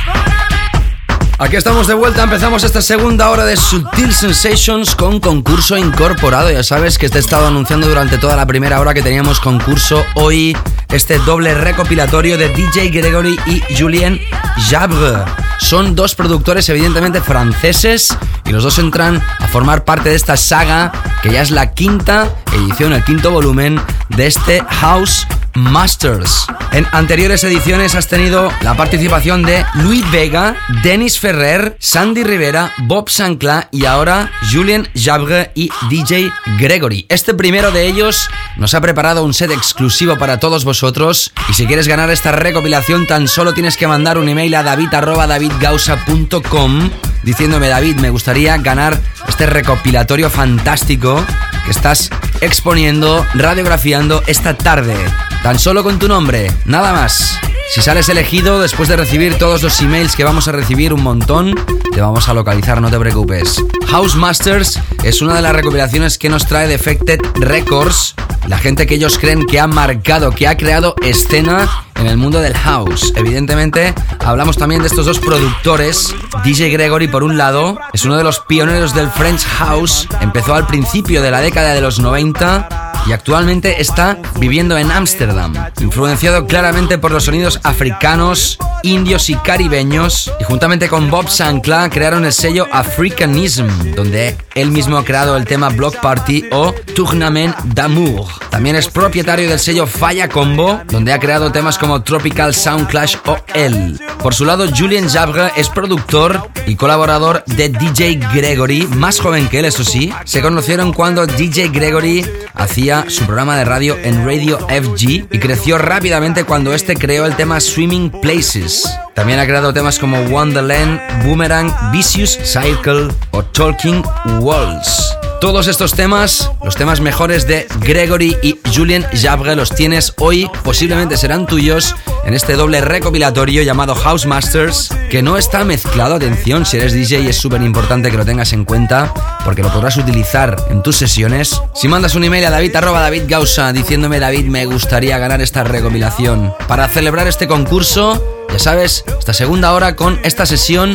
Con 0.06 0.32
ale 0.32 1.34
Aquí 1.38 1.54
estamos 1.54 1.86
de 1.86 1.94
vuelta, 1.94 2.24
empezamos 2.24 2.64
esta 2.64 2.82
segunda 2.82 3.30
hora 3.30 3.44
de 3.44 3.56
Sutil 3.56 4.12
Sensations 4.12 4.96
con 4.96 5.20
concurso 5.20 5.76
incorporado. 5.76 6.50
Ya 6.50 6.64
sabes 6.64 6.98
que 6.98 7.08
te 7.08 7.18
he 7.18 7.20
estado 7.20 7.46
anunciando 7.46 7.86
durante 7.86 8.18
toda 8.18 8.34
la 8.34 8.46
primera 8.46 8.80
hora 8.80 8.92
que 8.92 9.02
teníamos 9.02 9.38
concurso 9.38 10.04
hoy, 10.16 10.56
este 10.88 11.18
doble 11.20 11.54
recopilatorio 11.54 12.36
de 12.38 12.48
DJ 12.48 12.88
Gregory 12.88 13.38
y 13.46 13.62
Julien 13.78 14.20
Jabre. 14.68 15.43
Son 15.60 15.94
dos 15.94 16.14
productores 16.14 16.68
evidentemente 16.68 17.20
franceses 17.20 18.16
y 18.44 18.50
los 18.50 18.62
dos 18.62 18.78
entran 18.78 19.22
a 19.38 19.48
formar 19.48 19.84
parte 19.84 20.10
de 20.10 20.16
esta 20.16 20.36
saga 20.36 20.92
que 21.22 21.30
ya 21.30 21.42
es 21.42 21.50
la 21.50 21.72
quinta 21.72 22.28
edición, 22.52 22.92
el 22.92 23.04
quinto 23.04 23.30
volumen 23.30 23.80
de 24.10 24.26
este 24.26 24.62
House 24.68 25.26
Masters. 25.54 26.46
En 26.72 26.86
anteriores 26.92 27.42
ediciones 27.44 27.94
has 27.94 28.08
tenido 28.08 28.50
la 28.62 28.76
participación 28.76 29.44
de 29.44 29.64
Luis 29.74 30.10
Vega, 30.10 30.56
Denis 30.82 31.20
Ferrer, 31.20 31.76
Sandy 31.78 32.24
Rivera, 32.24 32.72
Bob 32.78 33.08
Sancla 33.08 33.68
y 33.70 33.84
ahora 33.84 34.32
Julien 34.52 34.88
Jabre 34.96 35.52
y 35.54 35.70
DJ 35.88 36.32
Gregory. 36.58 37.06
Este 37.08 37.34
primero 37.34 37.70
de 37.70 37.86
ellos 37.86 38.28
nos 38.56 38.74
ha 38.74 38.80
preparado 38.80 39.22
un 39.24 39.32
set 39.32 39.52
exclusivo 39.52 40.18
para 40.18 40.40
todos 40.40 40.64
vosotros 40.64 41.32
y 41.48 41.52
si 41.54 41.66
quieres 41.66 41.86
ganar 41.86 42.10
esta 42.10 42.32
recopilación 42.32 43.06
tan 43.06 43.28
solo 43.28 43.54
tienes 43.54 43.76
que 43.76 43.86
mandar 43.86 44.18
un 44.18 44.28
email 44.28 44.56
a 44.56 44.64
david@davidgausa.com 44.64 46.90
diciéndome 47.22 47.68
David, 47.68 47.94
me 47.96 48.10
gustaría 48.10 48.33
ganar 48.42 49.00
este 49.28 49.46
recopilatorio 49.46 50.28
fantástico 50.28 51.24
que 51.64 51.70
estás 51.70 52.10
exponiendo, 52.40 53.24
radiografiando 53.34 54.22
esta 54.26 54.56
tarde. 54.56 54.96
Tan 55.42 55.58
solo 55.58 55.84
con 55.84 56.00
tu 56.00 56.08
nombre, 56.08 56.50
nada 56.64 56.92
más. 56.92 57.38
Si 57.70 57.80
sales 57.80 58.08
elegido 58.08 58.60
después 58.60 58.88
de 58.88 58.96
recibir 58.96 59.36
todos 59.36 59.62
los 59.62 59.80
emails 59.80 60.14
que 60.14 60.22
vamos 60.22 60.46
a 60.48 60.52
recibir 60.52 60.92
un 60.92 61.02
montón, 61.02 61.54
te 61.92 62.00
vamos 62.00 62.28
a 62.28 62.34
localizar, 62.34 62.80
no 62.80 62.90
te 62.90 62.98
preocupes. 62.98 63.64
House 63.88 64.14
Masters 64.14 64.78
es 65.02 65.22
una 65.22 65.34
de 65.34 65.42
las 65.42 65.54
recopilaciones 65.54 66.18
que 66.18 66.28
nos 66.28 66.46
trae 66.46 66.68
Defected 66.68 67.20
Records, 67.36 68.14
la 68.46 68.58
gente 68.58 68.86
que 68.86 68.94
ellos 68.94 69.18
creen 69.18 69.46
que 69.46 69.58
ha 69.58 69.66
marcado, 69.66 70.30
que 70.30 70.46
ha 70.46 70.56
creado 70.56 70.94
escena 71.02 71.68
en 71.96 72.06
el 72.06 72.16
mundo 72.16 72.40
del 72.40 72.54
house. 72.54 73.12
Evidentemente, 73.16 73.94
hablamos 74.20 74.56
también 74.56 74.82
de 74.82 74.88
estos 74.88 75.06
dos 75.06 75.18
productores. 75.18 76.14
DJ 76.44 76.70
Gregory, 76.70 77.08
por 77.08 77.24
un 77.24 77.38
lado, 77.38 77.78
es 77.92 78.04
uno 78.04 78.16
de 78.16 78.24
los 78.24 78.40
pioneros 78.40 78.94
del 78.94 79.08
French 79.08 79.44
House. 79.58 80.06
Empezó 80.20 80.54
al 80.54 80.66
principio 80.66 81.22
de 81.22 81.30
la 81.30 81.40
década 81.40 81.74
de 81.74 81.80
los 81.80 81.98
90 81.98 82.92
y 83.06 83.12
actualmente 83.12 83.80
está 83.80 84.18
viviendo 84.38 84.78
en 84.78 84.90
Ámsterdam, 84.90 85.52
influenciado 85.80 86.46
claramente 86.46 86.98
por 86.98 87.12
los 87.12 87.24
sonidos 87.24 87.53
africanos, 87.62 88.58
indios 88.82 89.30
y 89.30 89.34
caribeños, 89.36 90.32
y 90.40 90.44
juntamente 90.44 90.88
con 90.88 91.10
Bob 91.10 91.28
Sancla 91.28 91.88
crearon 91.90 92.24
el 92.24 92.32
sello 92.32 92.66
Africanism, 92.72 93.66
donde 93.94 94.36
él 94.54 94.70
mismo 94.70 94.98
ha 94.98 95.04
creado 95.04 95.36
el 95.36 95.44
tema 95.44 95.68
Block 95.68 95.96
Party 96.00 96.44
o 96.52 96.72
Tournament 96.94 97.56
d'Amour. 97.64 98.26
También 98.50 98.76
es 98.76 98.88
propietario 98.88 99.48
del 99.48 99.58
sello 99.58 99.86
Falla 99.86 100.28
Combo, 100.28 100.80
donde 100.88 101.12
ha 101.12 101.20
creado 101.20 101.52
temas 101.52 101.78
como 101.78 102.02
Tropical 102.02 102.54
Sound 102.54 102.88
Clash 102.88 103.16
o 103.26 103.36
El. 103.54 104.00
Por 104.22 104.34
su 104.34 104.44
lado, 104.44 104.66
Julien 104.74 105.08
Jabre 105.08 105.52
es 105.56 105.68
productor 105.68 106.48
y 106.66 106.76
colaborador 106.76 107.44
de 107.46 107.68
DJ 107.68 108.20
Gregory, 108.32 108.86
más 108.86 109.20
joven 109.20 109.48
que 109.48 109.58
él, 109.60 109.64
eso 109.64 109.84
sí. 109.84 110.12
Se 110.24 110.40
conocieron 110.40 110.92
cuando 110.92 111.26
DJ 111.26 111.68
Gregory 111.68 112.24
hacía 112.54 113.04
su 113.08 113.24
programa 113.24 113.56
de 113.56 113.64
radio 113.64 113.96
en 114.02 114.24
Radio 114.24 114.58
FG 114.68 115.28
y 115.30 115.38
creció 115.38 115.78
rápidamente 115.78 116.44
cuando 116.44 116.72
este 116.74 116.96
creó 116.96 117.26
el 117.26 117.36
tema 117.36 117.43
Swimming 117.44 118.10
Places. 118.22 118.88
También 119.14 119.38
ha 119.38 119.46
creado 119.46 119.72
temas 119.74 119.98
como 119.98 120.18
Wonderland, 120.30 120.98
Boomerang, 121.24 121.70
Vicious 121.92 122.38
Cycle 122.42 123.08
o 123.32 123.42
Talking 123.44 124.02
Walls. 124.40 125.14
Todos 125.44 125.66
estos 125.66 125.92
temas, 125.92 126.50
los 126.64 126.74
temas 126.74 127.02
mejores 127.02 127.46
de 127.46 127.66
Gregory 127.80 128.34
y 128.42 128.58
Julien 128.74 129.06
Jabre, 129.12 129.54
los 129.54 129.74
tienes 129.74 130.14
hoy, 130.18 130.50
posiblemente 130.62 131.18
serán 131.18 131.46
tuyos 131.46 131.94
en 132.24 132.32
este 132.32 132.54
doble 132.54 132.80
recopilatorio 132.80 133.62
llamado 133.62 133.94
House 133.94 134.24
Masters, 134.24 134.88
que 135.10 135.20
no 135.20 135.36
está 135.36 135.62
mezclado, 135.64 136.14
atención, 136.14 136.64
si 136.64 136.78
eres 136.78 136.94
DJ 136.94 137.28
es 137.28 137.36
súper 137.36 137.60
importante 137.60 138.10
que 138.10 138.16
lo 138.16 138.24
tengas 138.24 138.54
en 138.54 138.64
cuenta, 138.64 139.12
porque 139.44 139.62
lo 139.62 139.70
podrás 139.70 139.98
utilizar 139.98 140.56
en 140.70 140.82
tus 140.82 140.96
sesiones. 140.96 141.60
Si 141.74 141.88
mandas 141.88 142.14
un 142.14 142.24
email 142.24 142.46
a 142.46 142.50
david 142.50 142.74
arroba 142.74 143.02
David 143.02 143.24
Gausa 143.28 143.70
diciéndome 143.74 144.20
David 144.20 144.46
me 144.46 144.64
gustaría 144.64 145.18
ganar 145.18 145.42
esta 145.42 145.62
recopilación, 145.62 146.54
para 146.66 146.88
celebrar 146.88 147.28
este 147.28 147.46
concurso, 147.46 148.43
ya 148.54 148.60
sabes, 148.60 149.04
esta 149.18 149.32
segunda 149.32 149.72
hora 149.72 149.96
con 149.96 150.20
esta 150.22 150.46
sesión 150.46 150.94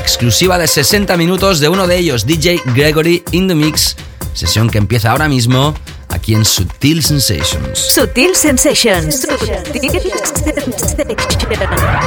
exclusiva 0.00 0.58
de 0.58 0.66
60 0.66 1.16
minutos 1.16 1.60
de 1.60 1.68
uno 1.68 1.86
de 1.86 1.98
ellos, 1.98 2.26
DJ 2.26 2.60
Gregory 2.74 3.22
in 3.30 3.46
the 3.46 3.54
Mix, 3.54 3.94
sesión 4.34 4.68
que 4.68 4.78
empieza 4.78 5.12
ahora 5.12 5.28
mismo 5.28 5.72
aquí 6.08 6.34
en 6.34 6.44
Sutil 6.44 7.04
Sensations. 7.04 7.78
Sutil 7.78 8.34
Sensations. 8.34 9.24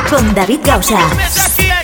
Con 0.09 0.35
David 0.35 0.59
Gausa. 0.65 1.78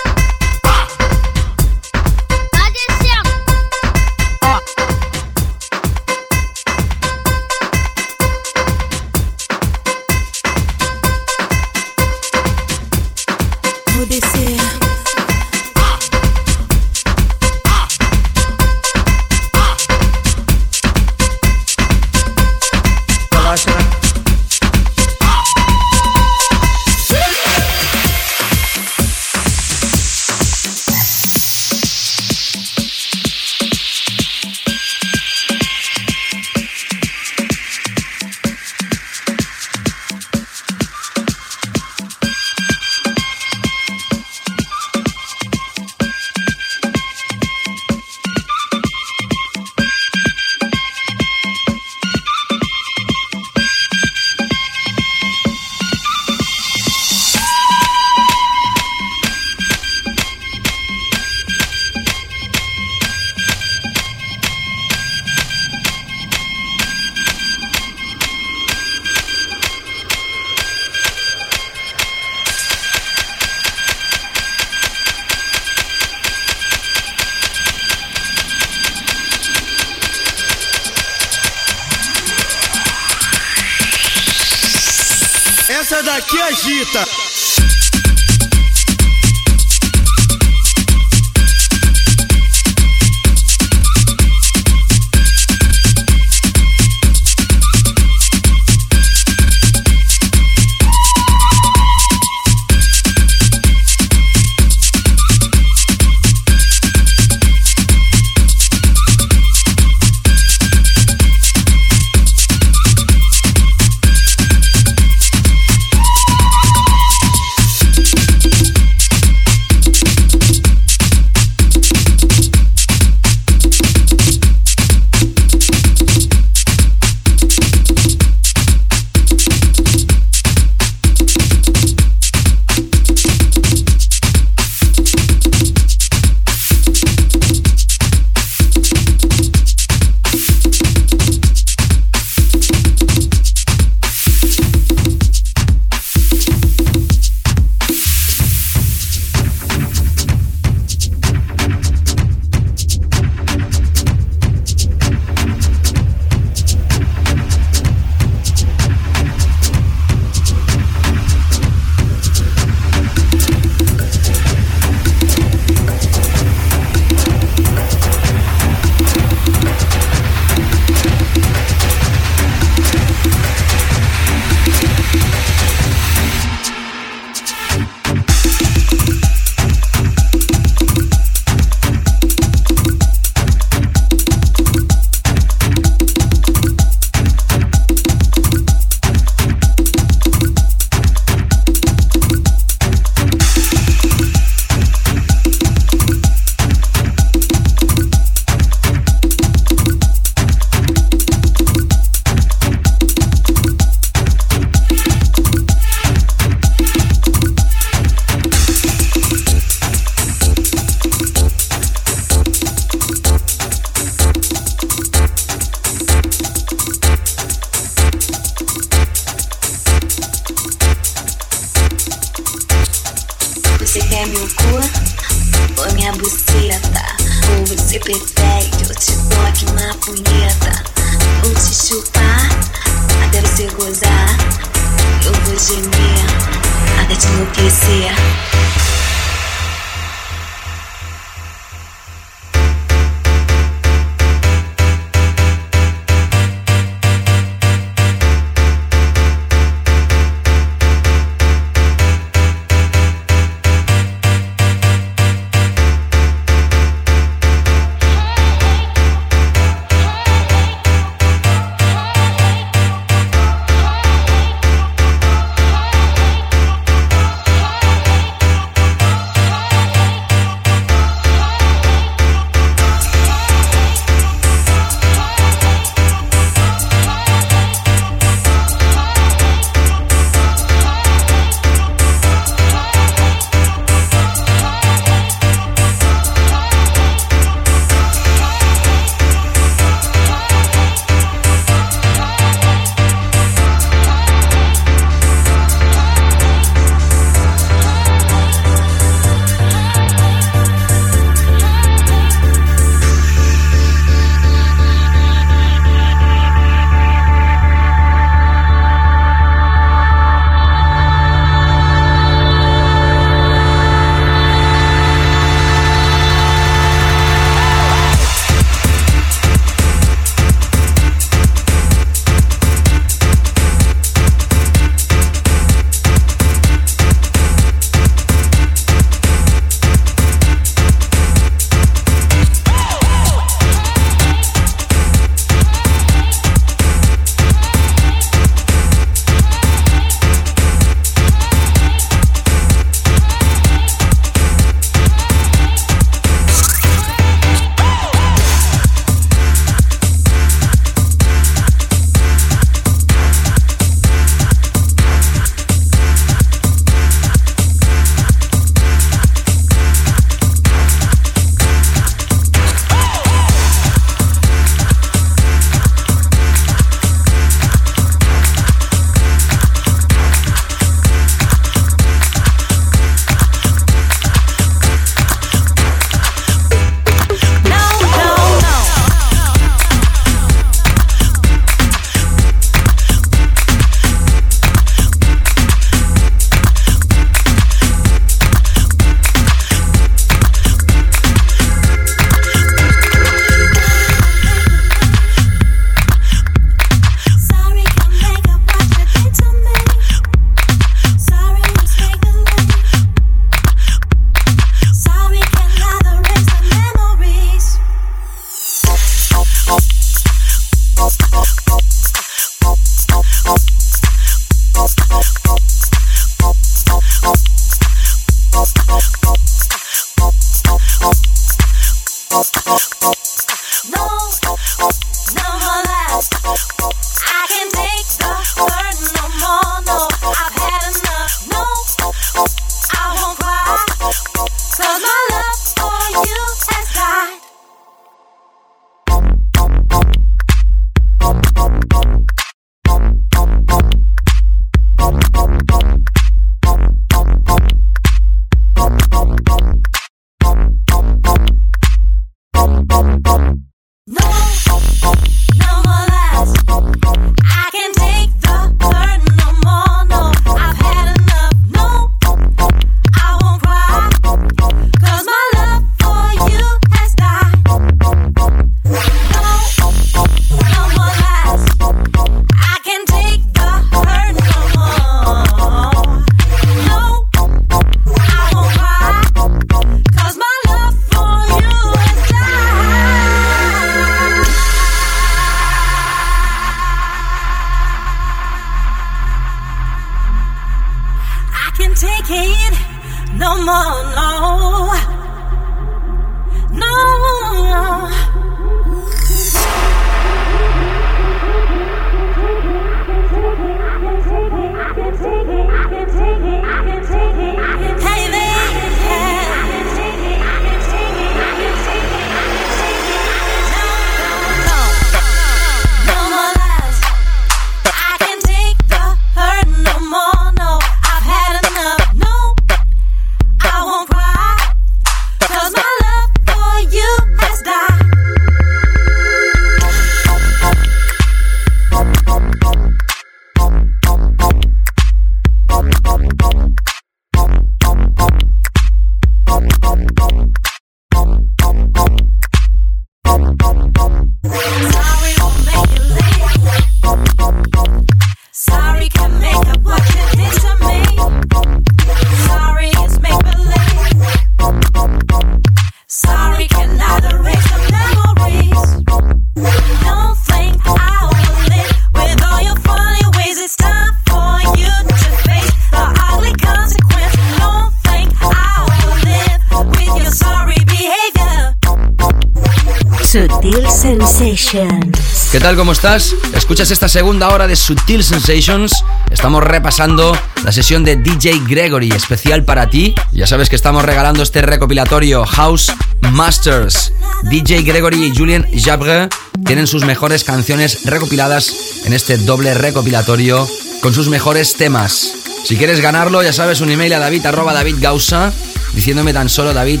¿Qué 575.60 575.64
tal? 575.64 575.76
¿Cómo 575.76 575.92
estás? 575.92 576.34
Escuchas 576.54 576.90
esta 576.90 577.06
segunda 577.06 577.50
hora 577.50 577.66
de 577.66 577.76
Sutil 577.76 578.24
Sensations. 578.24 579.04
Estamos 579.30 579.62
repasando 579.62 580.34
la 580.64 580.72
sesión 580.72 581.04
de 581.04 581.16
DJ 581.16 581.60
Gregory, 581.68 582.08
especial 582.12 582.64
para 582.64 582.88
ti. 582.88 583.14
Ya 583.30 583.46
sabes 583.46 583.68
que 583.68 583.76
estamos 583.76 584.02
regalando 584.02 584.42
este 584.42 584.62
recopilatorio 584.62 585.44
House 585.44 585.92
Masters. 586.22 587.12
DJ 587.42 587.82
Gregory 587.82 588.24
y 588.24 588.34
Julien 588.34 588.66
Jabre 588.74 589.28
tienen 589.66 589.86
sus 589.86 590.06
mejores 590.06 590.44
canciones 590.44 591.04
recopiladas 591.04 591.74
en 592.06 592.14
este 592.14 592.38
doble 592.38 592.72
recopilatorio 592.72 593.68
con 594.00 594.14
sus 594.14 594.30
mejores 594.30 594.76
temas. 594.76 595.34
Si 595.66 595.76
quieres 595.76 596.00
ganarlo, 596.00 596.42
ya 596.42 596.54
sabes, 596.54 596.80
un 596.80 596.90
email 596.90 597.12
a 597.12 597.18
david 597.18 597.44
arroba 597.44 597.74
David 597.74 597.96
Gausa 598.00 598.50
diciéndome 598.94 599.34
tan 599.34 599.50
solo 599.50 599.74
David, 599.74 600.00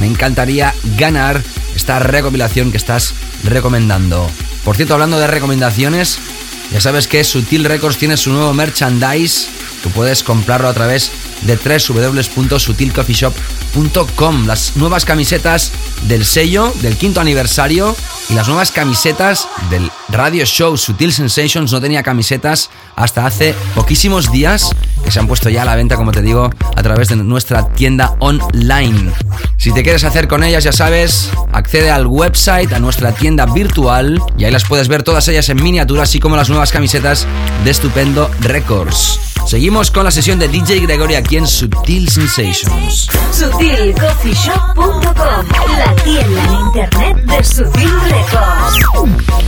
me 0.00 0.06
encantaría 0.06 0.72
ganar 0.96 1.42
esta 1.74 1.98
recopilación 1.98 2.70
que 2.70 2.76
estás 2.76 3.12
recomendando. 3.42 4.30
Por 4.70 4.76
cierto, 4.76 4.94
hablando 4.94 5.18
de 5.18 5.26
recomendaciones, 5.26 6.20
ya 6.70 6.80
sabes 6.80 7.08
que 7.08 7.24
Sutil 7.24 7.64
Records 7.64 7.98
tiene 7.98 8.16
su 8.16 8.30
nuevo 8.30 8.54
merchandise, 8.54 9.48
que 9.82 9.90
puedes 9.90 10.22
comprarlo 10.22 10.68
a 10.68 10.74
través 10.74 11.10
de 11.42 11.56
www.sutilcoffeeshop.com. 11.56 14.46
Las 14.46 14.76
nuevas 14.76 15.04
camisetas 15.04 15.72
del 16.08 16.24
sello 16.24 16.72
del 16.80 16.96
quinto 16.96 17.20
aniversario 17.20 17.94
y 18.28 18.34
las 18.34 18.48
nuevas 18.48 18.72
camisetas 18.72 19.46
del 19.70 19.88
radio 20.08 20.44
show 20.44 20.76
Sutil 20.76 21.12
Sensations. 21.12 21.70
No 21.72 21.80
tenía 21.80 22.02
camisetas 22.02 22.70
hasta 22.96 23.24
hace 23.26 23.54
poquísimos 23.74 24.32
días 24.32 24.72
que 25.04 25.10
se 25.10 25.18
han 25.18 25.26
puesto 25.26 25.48
ya 25.48 25.62
a 25.62 25.64
la 25.64 25.76
venta, 25.76 25.96
como 25.96 26.12
te 26.12 26.22
digo, 26.22 26.50
a 26.76 26.82
través 26.82 27.08
de 27.08 27.16
nuestra 27.16 27.66
tienda 27.68 28.16
online. 28.18 29.12
Si 29.56 29.72
te 29.72 29.82
quieres 29.82 30.04
hacer 30.04 30.28
con 30.28 30.44
ellas, 30.44 30.64
ya 30.64 30.72
sabes, 30.72 31.30
accede 31.52 31.90
al 31.90 32.06
website, 32.06 32.72
a 32.72 32.78
nuestra 32.78 33.12
tienda 33.12 33.46
virtual 33.46 34.22
y 34.36 34.44
ahí 34.44 34.50
las 34.50 34.64
puedes 34.64 34.88
ver 34.88 35.02
todas 35.02 35.26
ellas 35.28 35.48
en 35.48 35.62
miniatura, 35.62 36.02
así 36.02 36.20
como 36.20 36.36
las 36.36 36.48
nuevas 36.48 36.72
camisetas 36.72 37.26
de 37.64 37.70
Estupendo 37.70 38.30
Records. 38.40 39.29
Seguimos 39.46 39.90
con 39.90 40.04
la 40.04 40.10
sesión 40.10 40.38
de 40.38 40.48
DJ 40.48 40.80
Gregory 40.80 41.14
aquí 41.14 41.36
en 41.36 41.46
Sutil 41.46 42.08
Sensations. 42.08 43.08
SutilCoffeeShop.com 43.32 45.46
La 45.78 45.94
tienda 45.96 46.44
en 46.44 46.52
internet 46.66 47.16
de 47.24 47.44
Sutil 47.44 48.00
Records. 48.02 49.40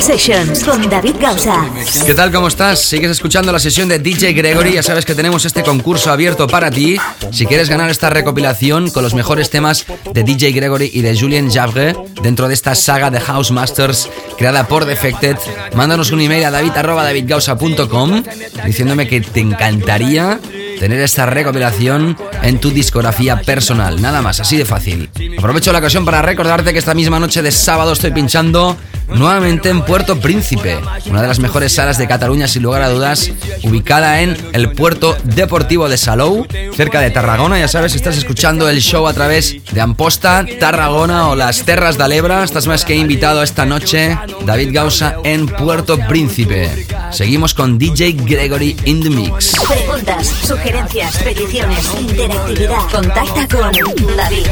Sensations 0.00 0.62
con 0.62 0.88
David 0.88 1.16
Gausa. 1.20 1.68
¿Qué 2.06 2.14
tal? 2.14 2.30
¿Cómo 2.30 2.46
estás? 2.46 2.80
Sigues 2.80 3.10
escuchando 3.10 3.50
la 3.50 3.58
sesión 3.58 3.88
de 3.88 3.98
DJ 3.98 4.32
Gregory. 4.32 4.74
Ya 4.74 4.82
sabes 4.82 5.04
que 5.04 5.14
tenemos 5.14 5.44
este 5.44 5.64
concurso 5.64 6.12
abierto 6.12 6.46
para 6.46 6.70
ti. 6.70 6.98
Si 7.32 7.46
quieres 7.46 7.68
ganar 7.68 7.90
esta 7.90 8.08
recopilación 8.08 8.90
con 8.90 9.02
los 9.02 9.14
mejores 9.14 9.50
temas 9.50 9.86
de 10.12 10.22
DJ 10.22 10.52
Gregory 10.52 10.90
y 10.94 11.02
de 11.02 11.18
Julien 11.18 11.50
Javre 11.50 11.96
dentro 12.22 12.46
de 12.46 12.54
esta 12.54 12.76
saga 12.76 13.10
de 13.10 13.18
House 13.20 13.50
Masters 13.50 14.08
creada 14.36 14.68
por 14.68 14.84
Defected, 14.84 15.36
mándanos 15.74 16.12
un 16.12 16.20
email 16.20 16.44
a 16.44 16.52
david.davidgausa.com 16.52 18.22
diciéndome 18.64 19.08
que 19.08 19.20
te 19.20 19.40
encantaría 19.40 20.38
tener 20.78 21.00
esta 21.00 21.26
recopilación 21.26 22.16
en 22.42 22.60
tu 22.60 22.70
discografía 22.70 23.40
personal. 23.42 24.00
Nada 24.00 24.22
más, 24.22 24.38
así 24.38 24.56
de 24.56 24.64
fácil. 24.64 25.10
Aprovecho 25.36 25.72
la 25.72 25.80
ocasión 25.80 26.04
para 26.04 26.22
recordarte 26.22 26.72
que 26.72 26.78
esta 26.78 26.94
misma 26.94 27.18
noche 27.18 27.42
de 27.42 27.50
sábado 27.50 27.92
estoy 27.92 28.12
pinchando 28.12 28.76
nuevamente 29.08 29.68
en 29.68 29.82
Puerto 29.82 30.20
Príncipe, 30.20 30.78
una 31.06 31.22
de 31.22 31.28
las 31.28 31.38
mejores 31.38 31.72
salas 31.72 31.98
de 31.98 32.08
Cataluña 32.08 32.48
sin 32.48 32.62
lugar 32.62 32.82
a 32.82 32.88
dudas, 32.88 33.30
ubicada 33.62 34.20
en 34.20 34.36
el 34.52 34.72
puerto 34.72 35.16
deportivo 35.24 35.88
de 35.88 35.96
Salou, 35.96 36.46
cerca 36.78 37.00
de 37.00 37.10
Tarragona. 37.10 37.58
Ya 37.58 37.66
sabes, 37.66 37.96
estás 37.96 38.16
escuchando 38.18 38.68
el 38.68 38.80
show 38.80 39.08
a 39.08 39.12
través 39.12 39.56
de 39.72 39.80
Amposta, 39.80 40.46
Tarragona 40.60 41.28
o 41.28 41.34
las 41.34 41.64
Terras 41.64 41.98
de 41.98 42.04
Alebra. 42.04 42.44
Estás 42.44 42.68
más 42.68 42.84
que 42.84 42.94
invitado 42.94 43.42
esta 43.42 43.66
noche, 43.66 44.16
David 44.46 44.68
Gausa 44.72 45.16
en 45.24 45.48
Puerto 45.48 45.98
Príncipe. 46.06 46.86
Seguimos 47.10 47.52
con 47.52 47.78
DJ 47.78 48.12
Gregory 48.12 48.76
in 48.84 49.02
the 49.02 49.10
Mix. 49.10 49.56
Preguntas, 49.66 50.28
sugerencias, 50.28 51.16
peticiones, 51.18 51.84
interactividad. 51.98 52.88
Contacta 52.92 53.48
con 53.48 53.72
David 54.16 54.46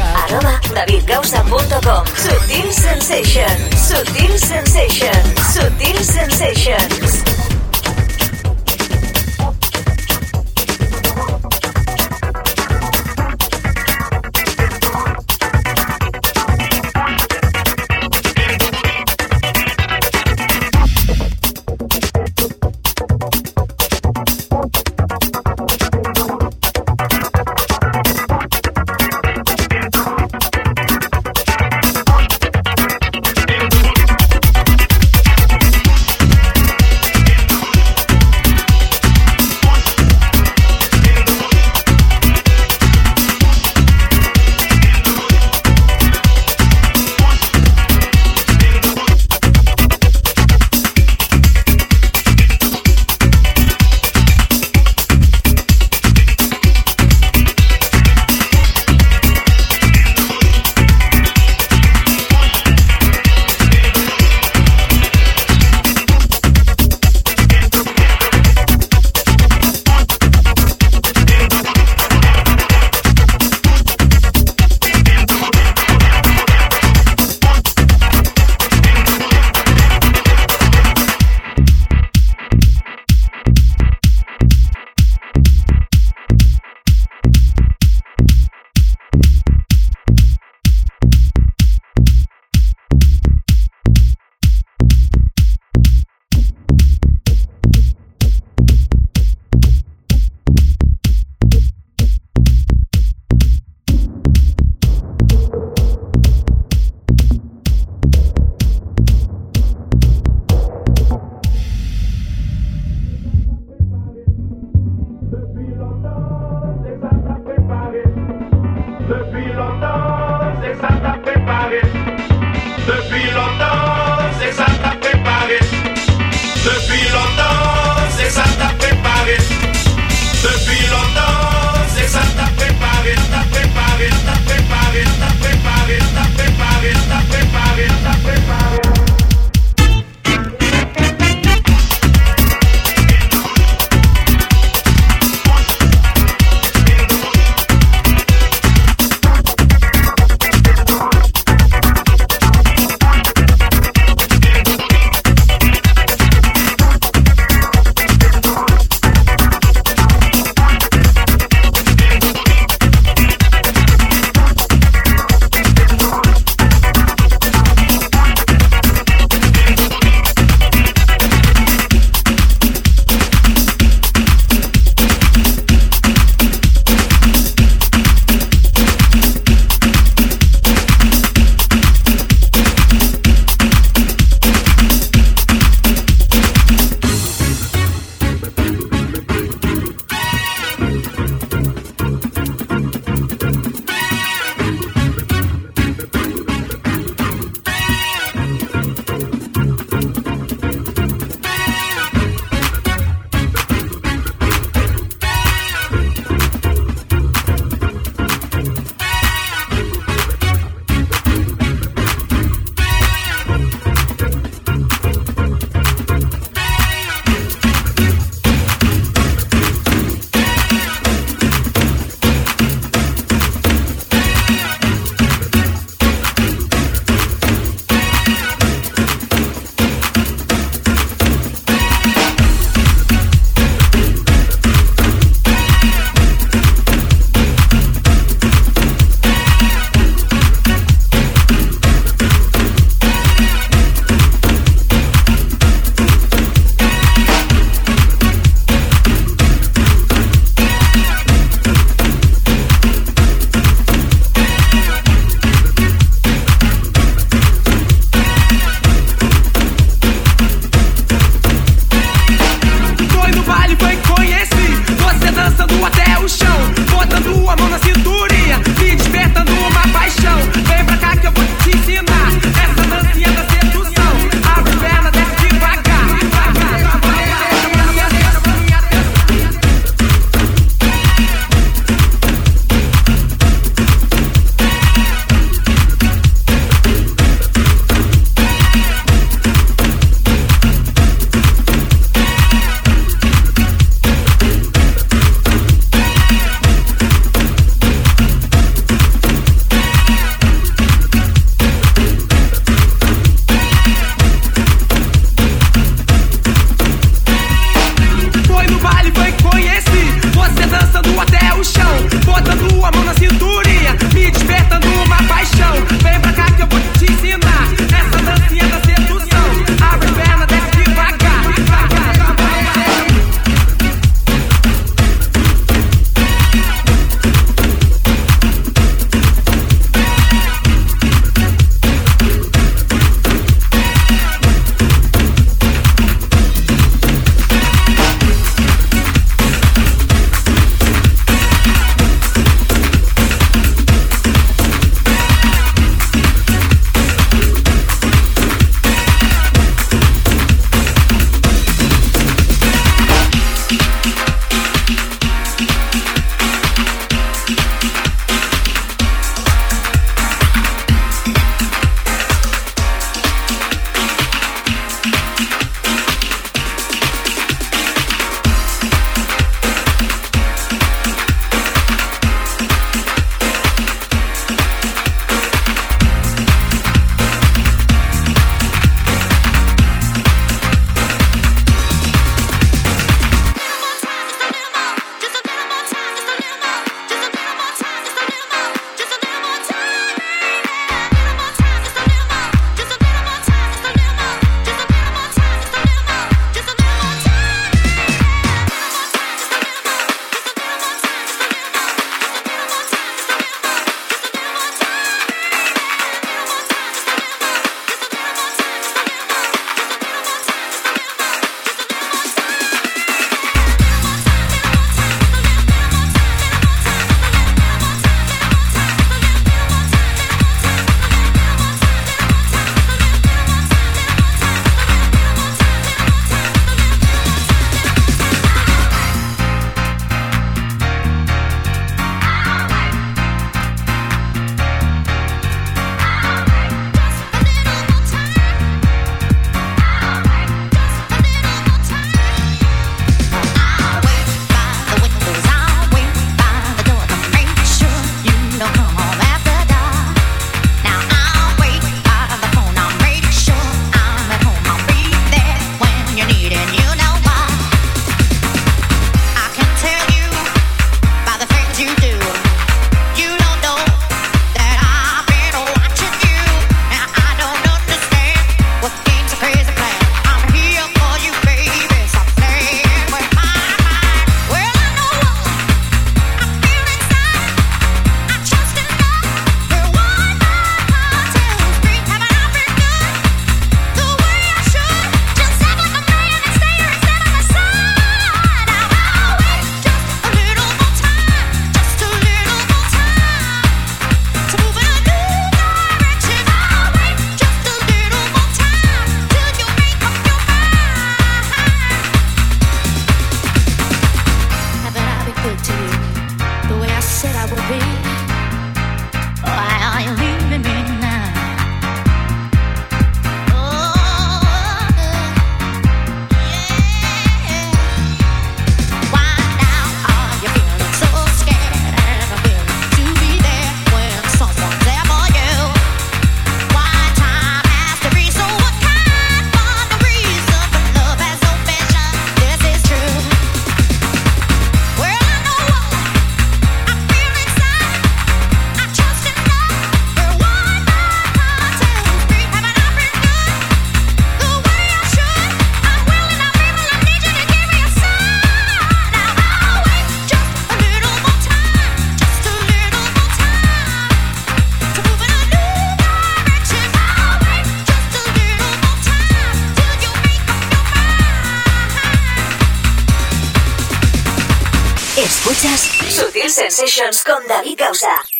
davidgausa.com. 0.75 2.03
Sutil 2.07 2.73
Sensations. 2.73 3.87
Sutil 3.87 4.37
Sensations. 4.37 5.53
Sutil 5.53 6.03
Sensations. 6.03 7.26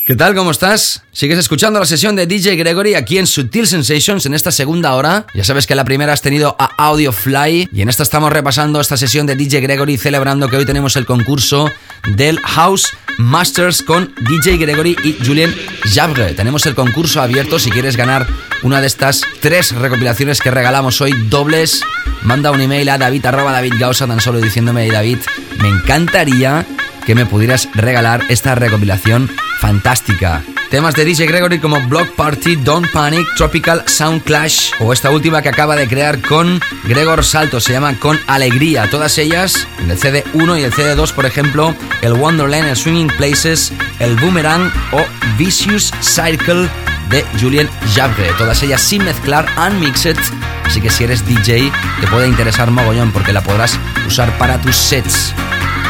¿Qué 0.08 0.16
tal? 0.16 0.34
¿Cómo 0.36 0.52
estás? 0.52 1.04
Sigues 1.12 1.38
escuchando 1.38 1.82
la 1.82 1.86
sesión 1.86 2.16
de 2.16 2.26
DJ 2.26 2.56
Gregory 2.56 2.96
aquí 2.96 3.18
en 3.18 3.28
Sutil 3.28 3.68
Sensations 3.68 4.26
en 4.26 4.34
esta 4.34 4.54
segunda 4.54 4.94
hora. 4.94 5.26
Ya 5.36 5.44
sabes 5.44 5.68
que 5.68 5.76
la 5.76 5.84
primera 5.84 6.14
has 6.14 6.22
tenido 6.22 6.56
a 6.58 6.70
Audio 6.78 7.12
Fly 7.12 7.68
y 7.74 7.82
en 7.82 7.90
esta 7.90 8.04
estamos 8.04 8.32
repasando 8.32 8.80
esta 8.80 8.96
sesión 8.96 9.28
de 9.28 9.36
DJ 9.36 9.60
Gregory 9.60 9.98
celebrando 9.98 10.48
que 10.48 10.56
hoy 10.56 10.66
tenemos 10.66 10.96
el 10.96 11.06
concurso 11.06 11.70
del 12.16 12.40
House 12.40 12.88
Masters 13.18 13.84
con 13.84 14.16
DJ 14.30 14.56
Gregory 14.56 14.96
y 15.04 15.18
Julien 15.26 15.54
Jabre. 15.94 16.32
Tenemos 16.36 16.66
el 16.68 16.74
concurso 16.74 17.22
abierto 17.22 17.60
si 17.60 17.70
quieres 17.70 17.98
ganar 17.98 18.26
una 18.64 18.80
de 18.80 18.88
estas 18.88 19.24
tres 19.42 19.74
recopilaciones 19.74 20.40
que 20.40 20.52
regalamos 20.52 21.02
hoy 21.02 21.12
dobles. 21.28 21.82
Manda 22.22 22.52
un 22.52 22.62
email 22.62 22.88
a 22.88 22.98
david 22.98 23.24
David 23.24 23.74
Gausa 23.78 24.08
tan 24.08 24.22
solo 24.22 24.40
diciéndome 24.40 24.90
David, 24.90 25.18
me 25.60 25.68
encantaría 25.68 26.66
que 27.08 27.16
me 27.16 27.26
pudieras 27.26 27.70
regalar 27.74 28.26
esta 28.28 28.54
recopilación 28.54 29.32
fantástica. 29.62 30.44
Temas 30.70 30.94
de 30.94 31.06
DJ 31.06 31.26
Gregory 31.28 31.58
como 31.58 31.80
Block 31.88 32.14
Party, 32.16 32.58
Don't 32.58 32.92
Panic, 32.92 33.26
Tropical 33.38 33.88
Sound 33.88 34.24
Clash 34.24 34.72
o 34.82 34.92
esta 34.92 35.10
última 35.10 35.42
que 35.42 35.48
acaba 35.48 35.78
de 35.78 35.88
crear 35.88 36.20
con 36.22 36.60
Gregor 36.84 37.24
Salto, 37.24 37.62
se 37.62 37.72
llama 37.72 37.98
Con 37.98 38.20
Alegría. 38.28 38.90
Todas 38.90 39.18
ellas 39.20 39.66
en 39.80 39.90
el 39.90 39.98
CD1 39.98 40.60
y 40.60 40.64
el 40.64 40.74
CD2, 40.74 41.14
por 41.14 41.26
ejemplo, 41.26 41.74
el 42.02 42.12
Wonderland, 42.12 42.68
el 42.68 42.76
Swinging 42.76 43.08
Places, 43.08 43.72
el 44.00 44.18
Boomerang 44.18 44.70
o 44.92 45.06
Vicious 45.38 45.94
Circle 46.02 46.68
de 47.10 47.24
Julien 47.40 47.70
Jabre. 47.96 48.34
Todas 48.38 48.62
ellas 48.64 48.82
sin 48.82 49.06
mezclar, 49.06 49.48
unmixed. 49.58 50.18
Así 50.66 50.82
que 50.82 50.90
si 50.90 51.06
eres 51.06 51.26
DJ, 51.26 51.72
te 52.02 52.08
puede 52.08 52.28
interesar 52.28 52.70
mogollón 52.70 53.14
porque 53.14 53.32
la 53.32 53.42
podrás 53.42 53.80
usar 54.06 54.38
para 54.38 54.60
tus 54.60 54.76
sets. 54.76 55.34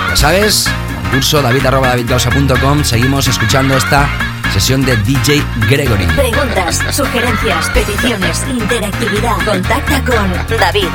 Ya 0.10 0.16
sabes, 0.16 0.70
concurso 1.08 1.42
david.davidgausa.com. 1.42 2.84
Seguimos 2.84 3.28
escuchando 3.28 3.78
esta 3.78 4.10
sesión 4.52 4.84
de 4.84 4.96
DJ 4.98 5.42
Gregory. 5.70 6.06
Preguntas, 6.08 6.84
sugerencias, 6.92 7.70
peticiones, 7.70 8.46
interactividad. 8.50 9.38
Contacta 9.46 10.04
con 10.04 10.60
David 10.60 10.88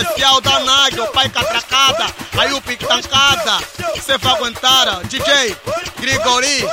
especial 0.00 0.40
da 0.40 0.60
Nádia, 0.60 1.04
o 1.04 1.08
pai 1.08 1.28
catracada, 1.28 2.06
aí 2.38 2.52
o 2.52 2.60
pique 2.60 2.86
tancada. 2.86 3.58
Você 3.94 4.16
vai 4.18 4.34
aguentar, 4.34 5.04
DJ 5.04 5.56
Grigori. 5.98 6.68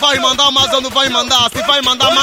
Vai 0.00 0.18
mandar, 0.18 0.50
mas 0.50 0.72
eu 0.72 0.80
não 0.80 0.90
vai 0.90 1.08
mandar. 1.08 1.50
Se 1.50 1.62
vai 1.62 1.80
mandar, 1.80 2.14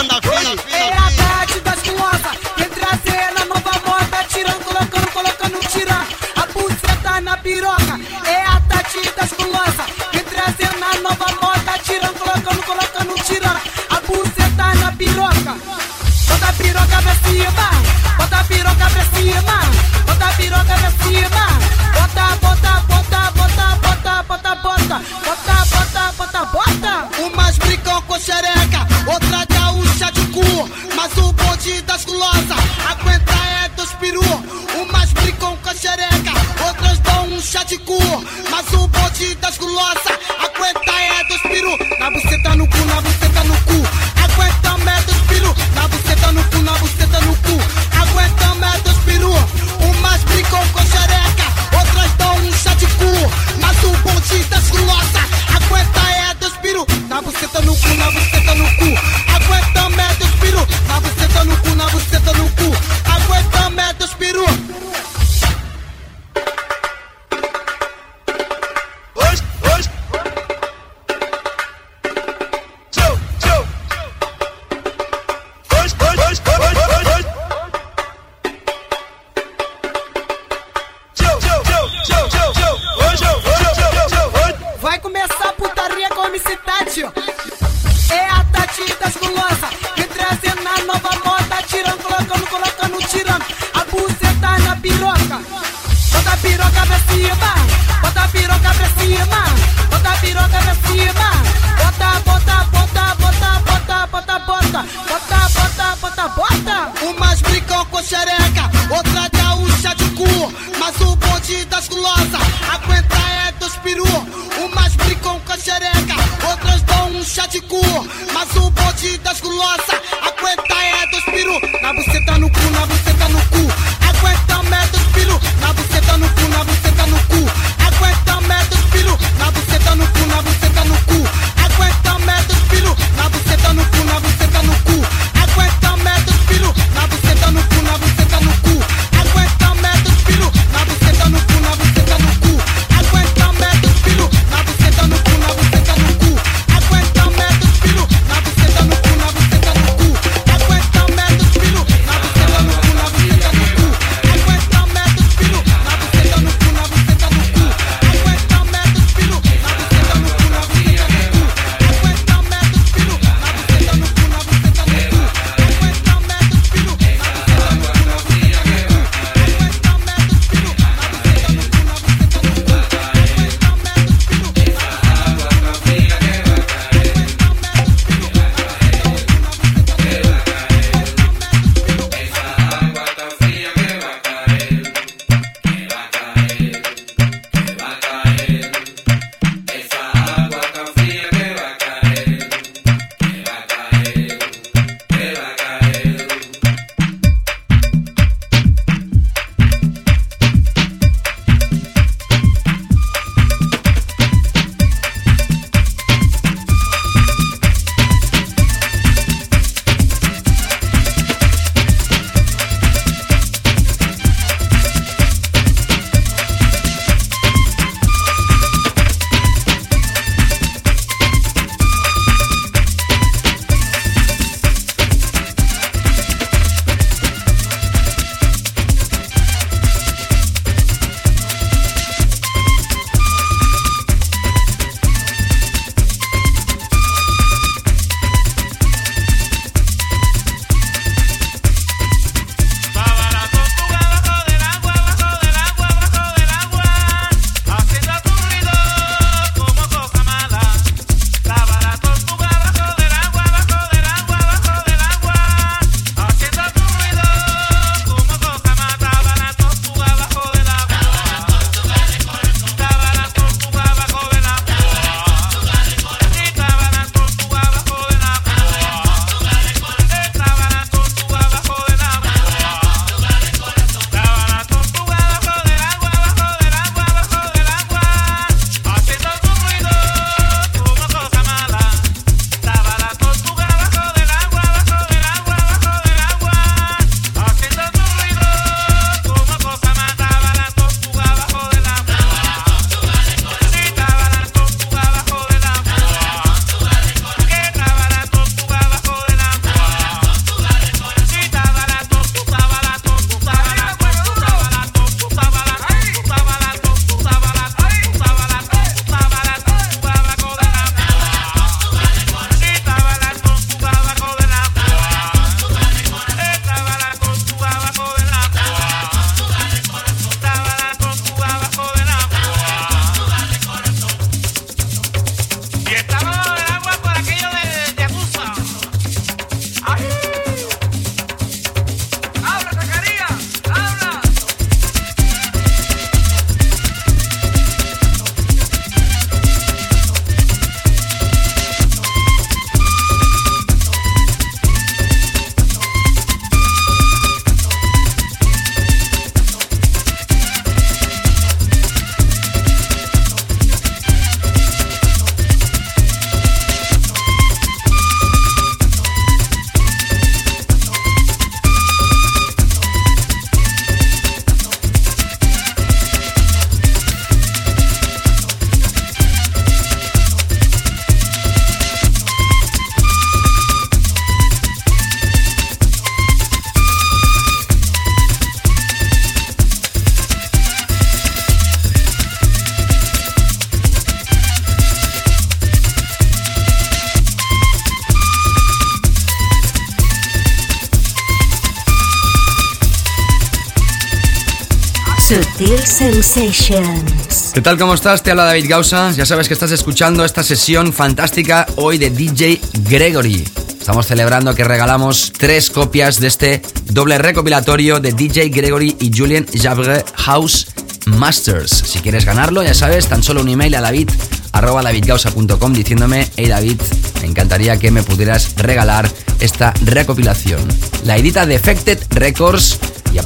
¿Qué 397.53 397.61
tal? 397.61 397.77
¿Cómo 397.77 397.93
estás? 397.93 398.23
Te 398.23 398.31
habla 398.31 398.45
David 398.45 398.65
Gausa. 398.67 399.11
Ya 399.11 399.23
sabes 399.23 399.47
que 399.47 399.53
estás 399.53 399.69
escuchando 399.69 400.25
esta 400.25 400.41
sesión 400.41 400.91
fantástica 400.91 401.67
hoy 401.75 401.99
de 401.99 402.09
DJ 402.09 402.59
Gregory. 402.89 403.47
Estamos 403.79 404.07
celebrando 404.07 404.55
que 404.55 404.63
regalamos 404.63 405.31
tres 405.37 405.69
copias 405.69 406.19
de 406.19 406.27
este 406.27 406.63
doble 406.85 407.19
recopilatorio 407.19 407.99
de 407.99 408.13
DJ 408.13 408.49
Gregory 408.49 408.97
y 408.99 409.15
Julien 409.15 409.45
Jabre 409.53 410.03
House 410.15 410.69
Masters. 411.05 411.69
Si 411.69 411.99
quieres 411.99 412.25
ganarlo, 412.25 412.63
ya 412.63 412.73
sabes, 412.73 413.07
tan 413.07 413.21
solo 413.21 413.41
un 413.41 413.49
email 413.49 413.75
a 413.75 413.81
david 413.81 414.09
arroba 414.53 414.81
davidgausa.com 414.81 415.73
diciéndome, 415.73 416.27
hey 416.37 416.47
David, 416.47 416.81
me 417.21 417.27
encantaría 417.27 417.77
que 417.77 417.91
me 417.91 418.01
pudieras 418.01 418.55
regalar 418.55 419.07
esta 419.39 419.73
recopilación. 419.85 420.61
La 421.03 421.17
edita 421.17 421.45
Defected 421.45 421.99
Records 422.09 422.79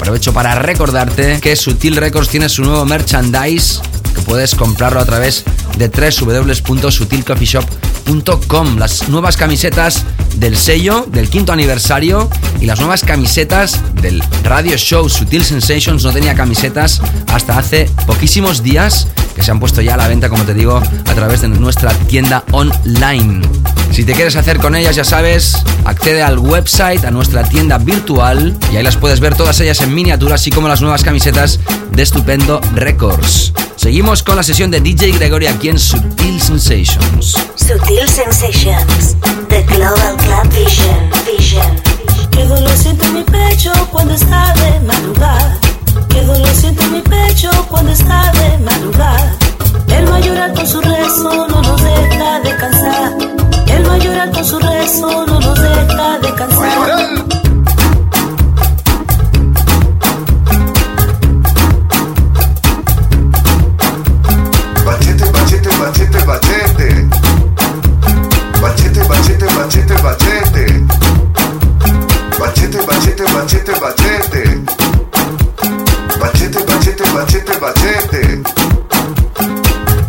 aprovecho 0.07 0.31
para 0.31 0.55
recordarte 0.55 1.41
que 1.41 1.57
Sutil 1.57 1.97
Records 1.97 2.29
tiene 2.29 2.47
su 2.47 2.63
nuevo 2.63 2.85
merchandise 2.85 3.81
que 4.15 4.21
puedes 4.21 4.55
comprarlo 4.55 5.01
a 5.01 5.05
través 5.05 5.43
de 5.77 5.89
www.sutilcoffeeshop.com. 5.89 8.77
Las 8.77 9.09
nuevas 9.09 9.35
camisetas 9.35 10.05
del 10.37 10.55
sello 10.55 11.05
del 11.11 11.29
quinto 11.29 11.51
aniversario 11.51 12.29
y 12.61 12.67
las 12.67 12.79
nuevas 12.79 13.03
camisetas 13.03 13.81
del 13.95 14.23
radio 14.43 14.77
show 14.77 15.09
Sutil 15.09 15.43
Sensations. 15.43 16.05
No 16.05 16.13
tenía 16.13 16.35
camisetas 16.35 17.01
hasta 17.33 17.57
hace 17.57 17.89
poquísimos 18.05 18.63
días 18.63 19.09
que 19.35 19.43
se 19.43 19.51
han 19.51 19.59
puesto 19.59 19.81
ya 19.81 19.95
a 19.95 19.97
la 19.97 20.07
venta, 20.07 20.29
como 20.29 20.45
te 20.45 20.53
digo, 20.53 20.77
a 20.77 21.13
través 21.15 21.41
de 21.41 21.49
nuestra 21.49 21.91
tienda 22.07 22.45
online. 22.53 23.41
Si 23.97 24.03
te 24.03 24.13
quieres 24.13 24.35
hacer 24.35 24.59
con 24.59 24.75
ellas, 24.75 24.95
ya 24.95 25.03
sabes, 25.03 25.57
accede 25.83 26.21
al 26.21 26.37
website, 26.37 27.03
a 27.03 27.09
nuestra 27.09 27.41
tienda 27.41 27.79
virtual 27.79 28.55
y 28.71 28.75
ahí 28.75 28.83
las 28.83 28.95
puedes 28.95 29.19
ver 29.19 29.33
todas 29.33 29.59
ellas 29.59 29.81
en 29.81 29.91
miniatura, 29.91 30.35
así 30.35 30.51
como 30.51 30.67
las 30.67 30.81
nuevas 30.81 31.03
camisetas 31.03 31.59
de 31.89 32.03
Estupendo 32.03 32.61
Records. 32.75 33.53
Seguimos 33.75 34.21
con 34.21 34.35
la 34.35 34.43
sesión 34.43 34.69
de 34.69 34.81
DJ 34.81 35.13
Gregory 35.13 35.47
aquí 35.47 35.69
en 35.69 35.79
Sutil 35.79 36.39
Sensations. 36.39 37.35
Sutil 37.55 38.07
Sensations. 38.07 39.15
The 39.49 39.63
Global 39.63 40.15
Club 40.17 40.53
Vision. 40.53 41.09
Vision. 41.35 41.81
Qué 42.29 42.45
dolor 42.45 42.77
siento 42.77 43.03
en 43.03 43.13
mi 43.15 43.23
pecho 43.23 43.71
cuando 43.91 44.13
está 44.13 44.53
de 44.53 44.79
madrugada. 44.81 45.59
Qué 46.09 46.21
dolor 46.21 46.53
siento 46.53 46.83
en 46.83 46.93
mi 46.93 47.01
pecho 47.01 47.49
cuando 47.67 47.91
está 47.91 48.31
de 48.33 48.59
madrugada. 48.59 49.35
El 49.87 50.07
mayor 50.07 50.53
con 50.53 50.67
su 50.67 50.81
rezo 50.81 51.47
no 51.47 51.61
nos 51.63 51.83
deja 51.83 52.39
descansar. 52.41 53.16
Mayor 54.07 54.31
con 54.31 54.45
su 54.45 54.59
rezo 54.59 55.25
no 55.25 55.39
nos 55.39 55.59
deja 55.59 56.19
descansar. 56.19 57.27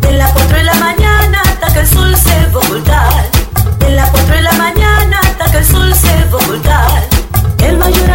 De 0.00 0.12
las 0.12 0.32
4 0.32 0.56
de 0.56 0.64
la 0.64 0.74
mañana 0.74 1.42
hasta 1.42 1.72
que 1.72 1.80
el 1.80 1.86
sol 1.88 2.16
se 2.16 2.46
va 2.46 2.60
a 2.60 2.64
ocultar. 2.64 3.37
Hasta 5.98 6.14
que 6.14 6.22
el 6.22 6.28
sol 6.28 6.28
se 6.28 6.30
va 6.30 6.38
a 6.38 6.42
ocultar. 6.42 7.08
El 7.58 7.76
mayor 7.76 8.10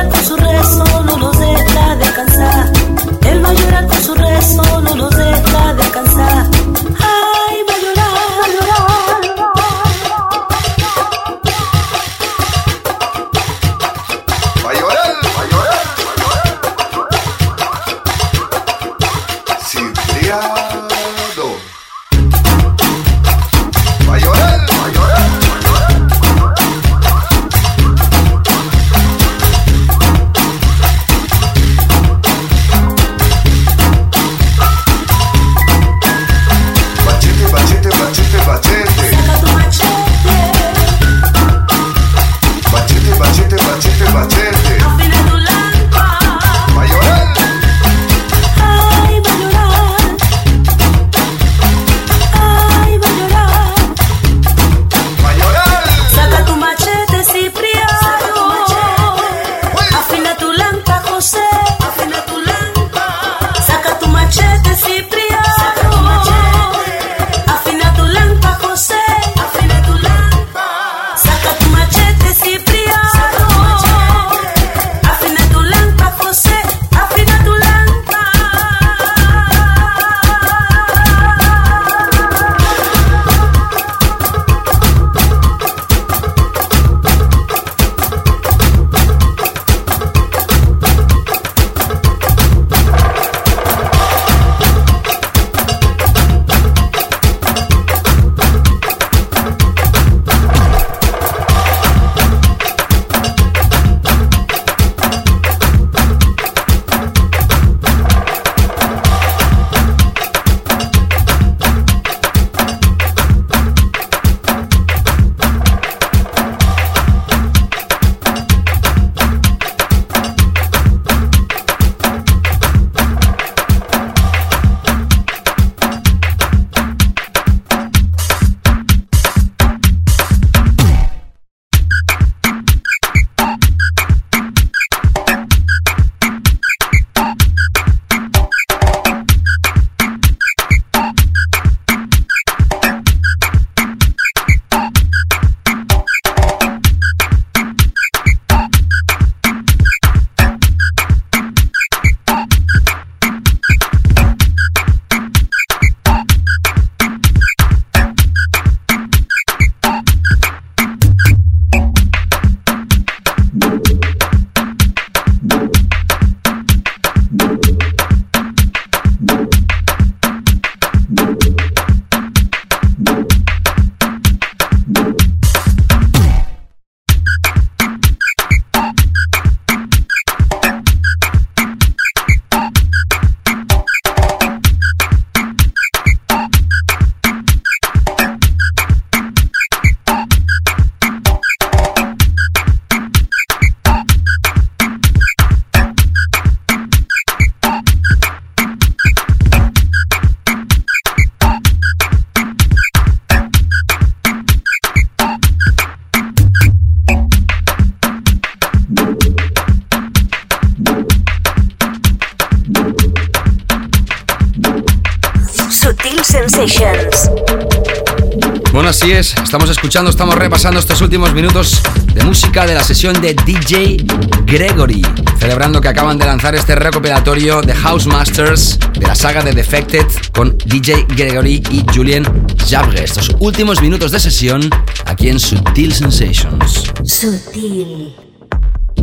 Estamos 219.20 219.70
escuchando, 219.70 220.10
estamos 220.10 220.34
repasando 220.34 220.80
estos 220.80 221.00
últimos 221.02 221.36
minutos 221.36 221.84
de 222.16 222.24
música 222.24 222.66
de 222.66 222.74
la 222.74 222.84
sesión 222.84 223.22
de 223.22 223.36
DJ 223.36 224.04
Gregory, 224.44 225.04
celebrando 225.38 225.80
que 225.80 225.88
acaban 225.88 226.18
de 226.18 226.26
lanzar 226.26 226.56
este 226.56 226.74
recopilatorio 226.74 227.62
de 227.62 227.76
House 227.76 228.08
Masters 228.08 228.80
de 228.92 229.06
la 229.06 229.14
saga 229.14 229.44
de 229.44 229.52
Defected 229.52 230.08
con 230.32 230.58
DJ 230.66 231.06
Gregory 231.10 231.62
y 231.70 231.86
Julien 231.94 232.26
Jabre. 232.68 233.04
Estos 233.04 233.30
últimos 233.40 233.84
minutos 233.84 234.12
de 234.12 234.20
sesión 234.20 234.68
aquí 235.06 235.30
en 235.30 235.40
Sutil 235.40 235.94
Sensations. 235.94 236.92
Sutil, 237.04 238.16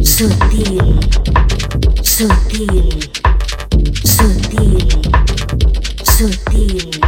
sutil, 0.03 0.99
sutil, 2.03 3.11
sutil, 4.03 4.89
sutil, 6.03 7.01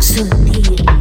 sutil, 0.00 0.95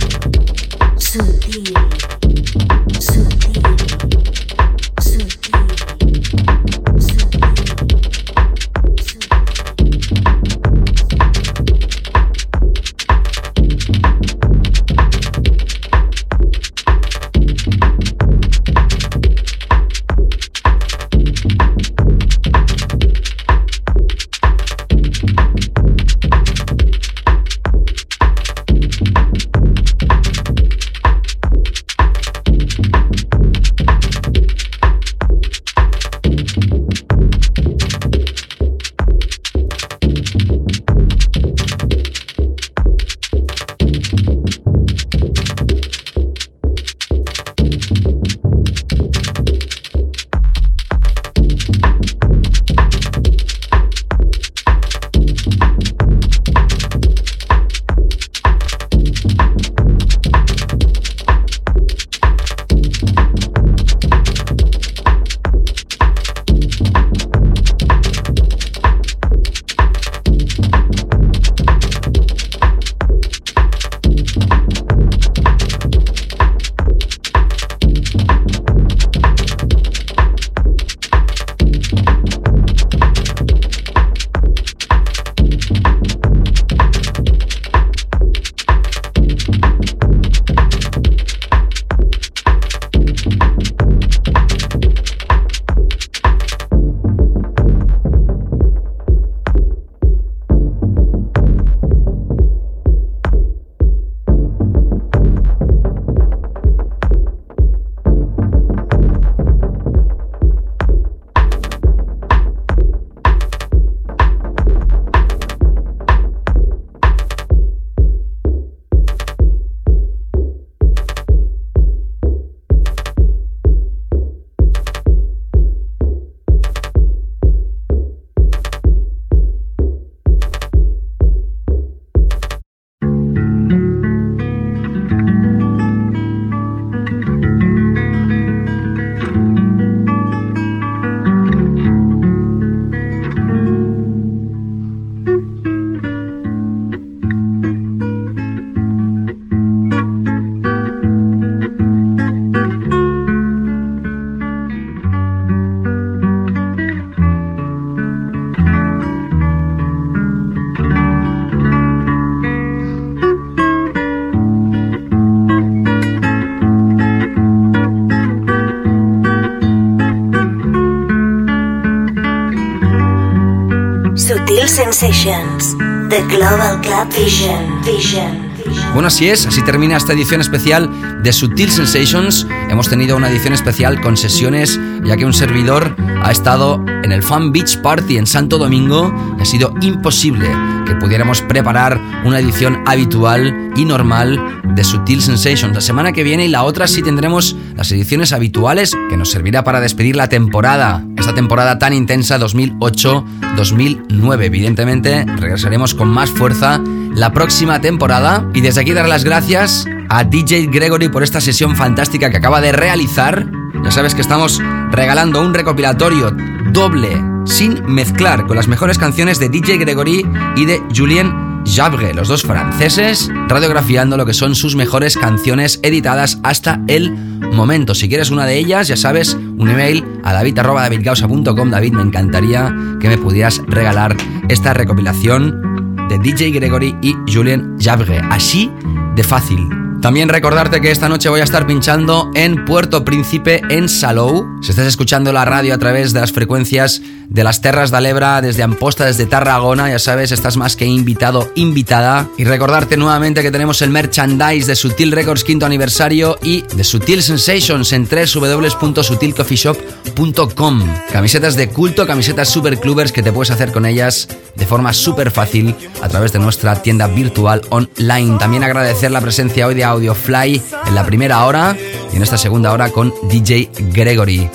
Sensations. 174.76 175.77
The 176.10 176.22
Global 176.27 176.81
Club 176.81 177.07
Vision. 177.15 177.81
Vision. 177.85 178.52
Bueno, 178.93 179.07
así 179.07 179.30
es, 179.30 179.45
así 179.47 179.64
termina 179.64 179.95
esta 179.95 180.11
edición 180.11 180.41
especial 180.41 180.89
de 181.23 181.31
Sutil 181.31 181.72
Sensations. 181.72 182.45
Hemos 182.69 182.89
tenido 182.89 183.15
una 183.15 183.30
edición 183.30 183.53
especial 183.53 184.02
con 184.02 184.18
sesiones, 184.18 184.77
ya 185.06 185.15
que 185.15 185.23
un 185.23 185.34
servidor 185.34 185.95
ha 186.22 186.30
estado 186.30 186.84
en 187.03 187.14
el 187.14 187.23
Fan 187.23 187.53
Beach 187.53 187.77
Party 187.81 188.18
en 188.18 188.27
Santo 188.27 188.57
Domingo 188.57 189.14
ha 189.39 189.45
sido 189.45 189.73
imposible 189.80 190.49
que 190.85 190.95
pudiéramos 190.95 191.41
preparar 191.41 191.97
una 192.26 192.39
edición 192.39 192.84
habitual 192.85 193.72
y 193.77 193.85
normal 193.85 194.61
de 194.76 194.84
Sutil 194.84 195.22
Sensations. 195.22 195.73
La 195.73 195.81
semana 195.81 196.11
que 196.11 196.23
viene 196.23 196.45
y 196.45 196.49
la 196.49 196.64
otra 196.64 196.88
sí 196.88 197.02
tendremos 197.02 197.56
las 197.76 197.91
ediciones 197.91 198.34
habituales 198.34 198.95
que 199.10 199.18
nos 199.18 199.31
servirá 199.31 199.64
para 199.64 199.81
despedir 199.81 200.15
la 200.15 200.30
temporada, 200.30 201.03
esta 201.18 201.34
temporada 201.34 201.77
tan 201.77 201.93
intensa 201.93 202.39
2008-2009. 202.39 204.43
Evidentemente 204.43 205.26
regresaremos 205.26 205.93
con 205.93 206.07
más 206.07 206.30
fuerza 206.30 206.81
la 207.15 207.34
próxima 207.34 207.81
temporada 207.81 208.49
y 208.53 208.61
desde 208.61 208.81
aquí 208.81 208.93
dar 208.93 209.10
las 209.10 209.23
gracias 209.23 209.85
a 210.10 210.23
DJ 210.23 210.68
Gregory 210.68 211.10
por 211.10 211.23
esta 211.23 211.41
sesión 211.41 211.76
fantástica 211.76 212.30
que 212.30 212.38
acaba 212.38 212.61
de 212.61 212.72
realizar. 212.72 213.47
Ya 213.84 213.91
sabes 213.91 214.15
que 214.15 214.22
estamos 214.22 214.61
regalando 214.91 215.41
un 215.41 215.53
recopilatorio 215.53 216.35
doble, 216.72 217.22
sin 217.45 217.84
mezclar, 217.85 218.47
con 218.47 218.56
las 218.56 218.68
mejores 218.68 218.97
canciones 218.97 219.39
de 219.39 219.49
DJ 219.49 219.77
Gregory 219.77 220.26
y 220.56 220.65
de 220.65 220.81
Julien 220.95 221.45
Jabre, 221.65 222.14
los 222.14 222.27
dos 222.27 222.43
franceses, 222.43 223.30
radiografiando 223.47 224.18
lo 224.18 224.26
que 224.26 224.34
son 224.34 224.56
sus 224.56 224.76
mejores 224.76 225.18
canciones 225.18 225.80
editadas 225.81 226.39
hasta 226.43 226.81
el 226.88 227.35
momento. 227.56 227.95
Si 227.95 228.07
quieres 228.07 228.30
una 228.30 228.45
de 228.45 228.57
ellas, 228.57 228.88
ya 228.88 228.98
sabes, 228.98 229.34
un 229.34 229.69
email 229.69 230.03
a 230.23 230.34
david.davidgausa.com. 230.34 231.72
David, 231.72 231.94
me 231.94 232.03
encantaría 232.03 232.76
que 232.99 233.07
me 233.07 233.18
pudieras 233.18 233.61
regalar 233.68 234.15
esta 234.49 234.73
recopilación 234.73 236.07
de 236.10 236.19
DJ 236.19 236.52
Gregory 236.52 236.95
y 237.02 237.15
Julien 237.32 237.77
Jabre. 237.80 238.19
Así 238.30 238.72
de 239.15 239.23
fácil. 239.23 239.68
También 240.02 240.30
recordarte 240.30 240.82
que 240.82 240.91
esta 240.91 241.10
noche 241.10 241.30
voy 241.30 241.41
a 241.41 241.45
estar 241.45 241.65
pinchando 241.65 242.30
en 242.36 242.64
Puerto 242.65 243.03
Príncipe, 243.03 243.61
en 243.69 243.90
Salou. 243.90 244.45
Si 244.61 244.69
estás 244.69 244.86
escuchando 244.86 245.34
la 245.34 245.45
radio 245.45 245.73
a 245.73 245.80
través 245.80 246.14
de 246.14 246.19
las 246.19 246.32
frecuencias 246.32 247.02
de 247.30 247.43
las 247.43 247.61
Terras 247.61 247.91
de 247.91 247.97
Alebra, 247.97 248.41
desde 248.41 248.64
Amposta, 248.64 249.06
desde 249.06 249.26
Tarragona, 249.26 249.89
ya 249.89 249.99
sabes, 249.99 250.31
estás 250.31 250.56
más 250.57 250.76
que 250.76 250.85
invitado, 250.85 251.52
invitada. 251.56 252.27
Y 252.38 252.43
recordarte 252.43 252.97
nuevamente 252.97 253.41
que 253.41 253.52
tenemos 253.52 253.81
el 253.81 253.89
merchandise 253.89 254.68
de 254.68 254.76
Sutil 254.76 255.11
Records 255.11 255.43
quinto 255.43 255.65
aniversario 255.65 256.38
y 256.41 256.61
de 256.61 256.84
Sutil 256.84 257.23
Sensations 257.23 257.91
en 257.93 258.07
www.sutilcoffeeshop.com. 258.07 260.84
Camisetas 261.11 261.56
de 261.56 261.69
culto, 261.69 262.06
camisetas 262.07 262.49
super 262.49 262.80
clubers 262.80 263.11
que 263.11 263.23
te 263.23 263.31
puedes 263.31 263.49
hacer 263.52 263.72
con 263.72 263.85
ellas 263.85 264.27
de 264.56 264.65
forma 264.65 264.91
súper 264.93 265.30
fácil 265.31 265.76
a 266.02 266.10
través 266.10 266.34
de 266.34 266.39
nuestra 266.39 266.81
tienda 266.81 267.07
virtual 267.07 267.61
online. 267.69 268.38
También 268.38 268.64
agradecer 268.64 269.11
la 269.11 269.22
presencia 269.22 269.68
hoy 269.68 269.76
de 269.76 269.84
Audiofly 269.84 270.61
en 270.88 270.95
la 270.95 271.06
primera 271.06 271.45
hora 271.45 271.77
y 272.11 272.15
en 272.15 272.23
esta 272.23 272.38
segunda 272.38 272.72
hora 272.72 272.89
con 272.91 273.14
DJ 273.30 273.69
Gregory. 273.91 274.49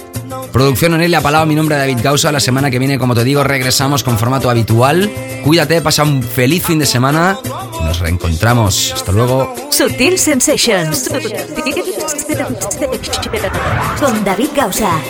Producción 0.53 0.95
Onelia 0.95 1.21
Palau, 1.21 1.47
mi 1.47 1.55
nombre 1.55 1.77
es 1.77 1.81
David 1.81 1.99
Gausa. 2.03 2.33
La 2.33 2.41
semana 2.41 2.71
que 2.71 2.79
viene, 2.79 2.99
como 2.99 3.15
te 3.15 3.25
digo, 3.25 3.45
regresamos 3.45 4.03
con 4.03 4.19
formato 4.19 4.51
habitual. 4.51 5.11
Cuídate, 5.45 5.81
pasa 5.81 6.03
un 6.03 6.23
feliz 6.23 6.65
fin 6.65 6.79
de 6.79 6.87
semana 6.87 7.39
nos 7.91 7.99
reencontramos. 7.99 8.93
Hasta 8.95 9.13
luego. 9.13 9.55
Sutil 9.71 10.19
Sensations. 10.19 11.11
Con 13.99 14.25
David 14.25 14.51
Gausa. 14.55 15.01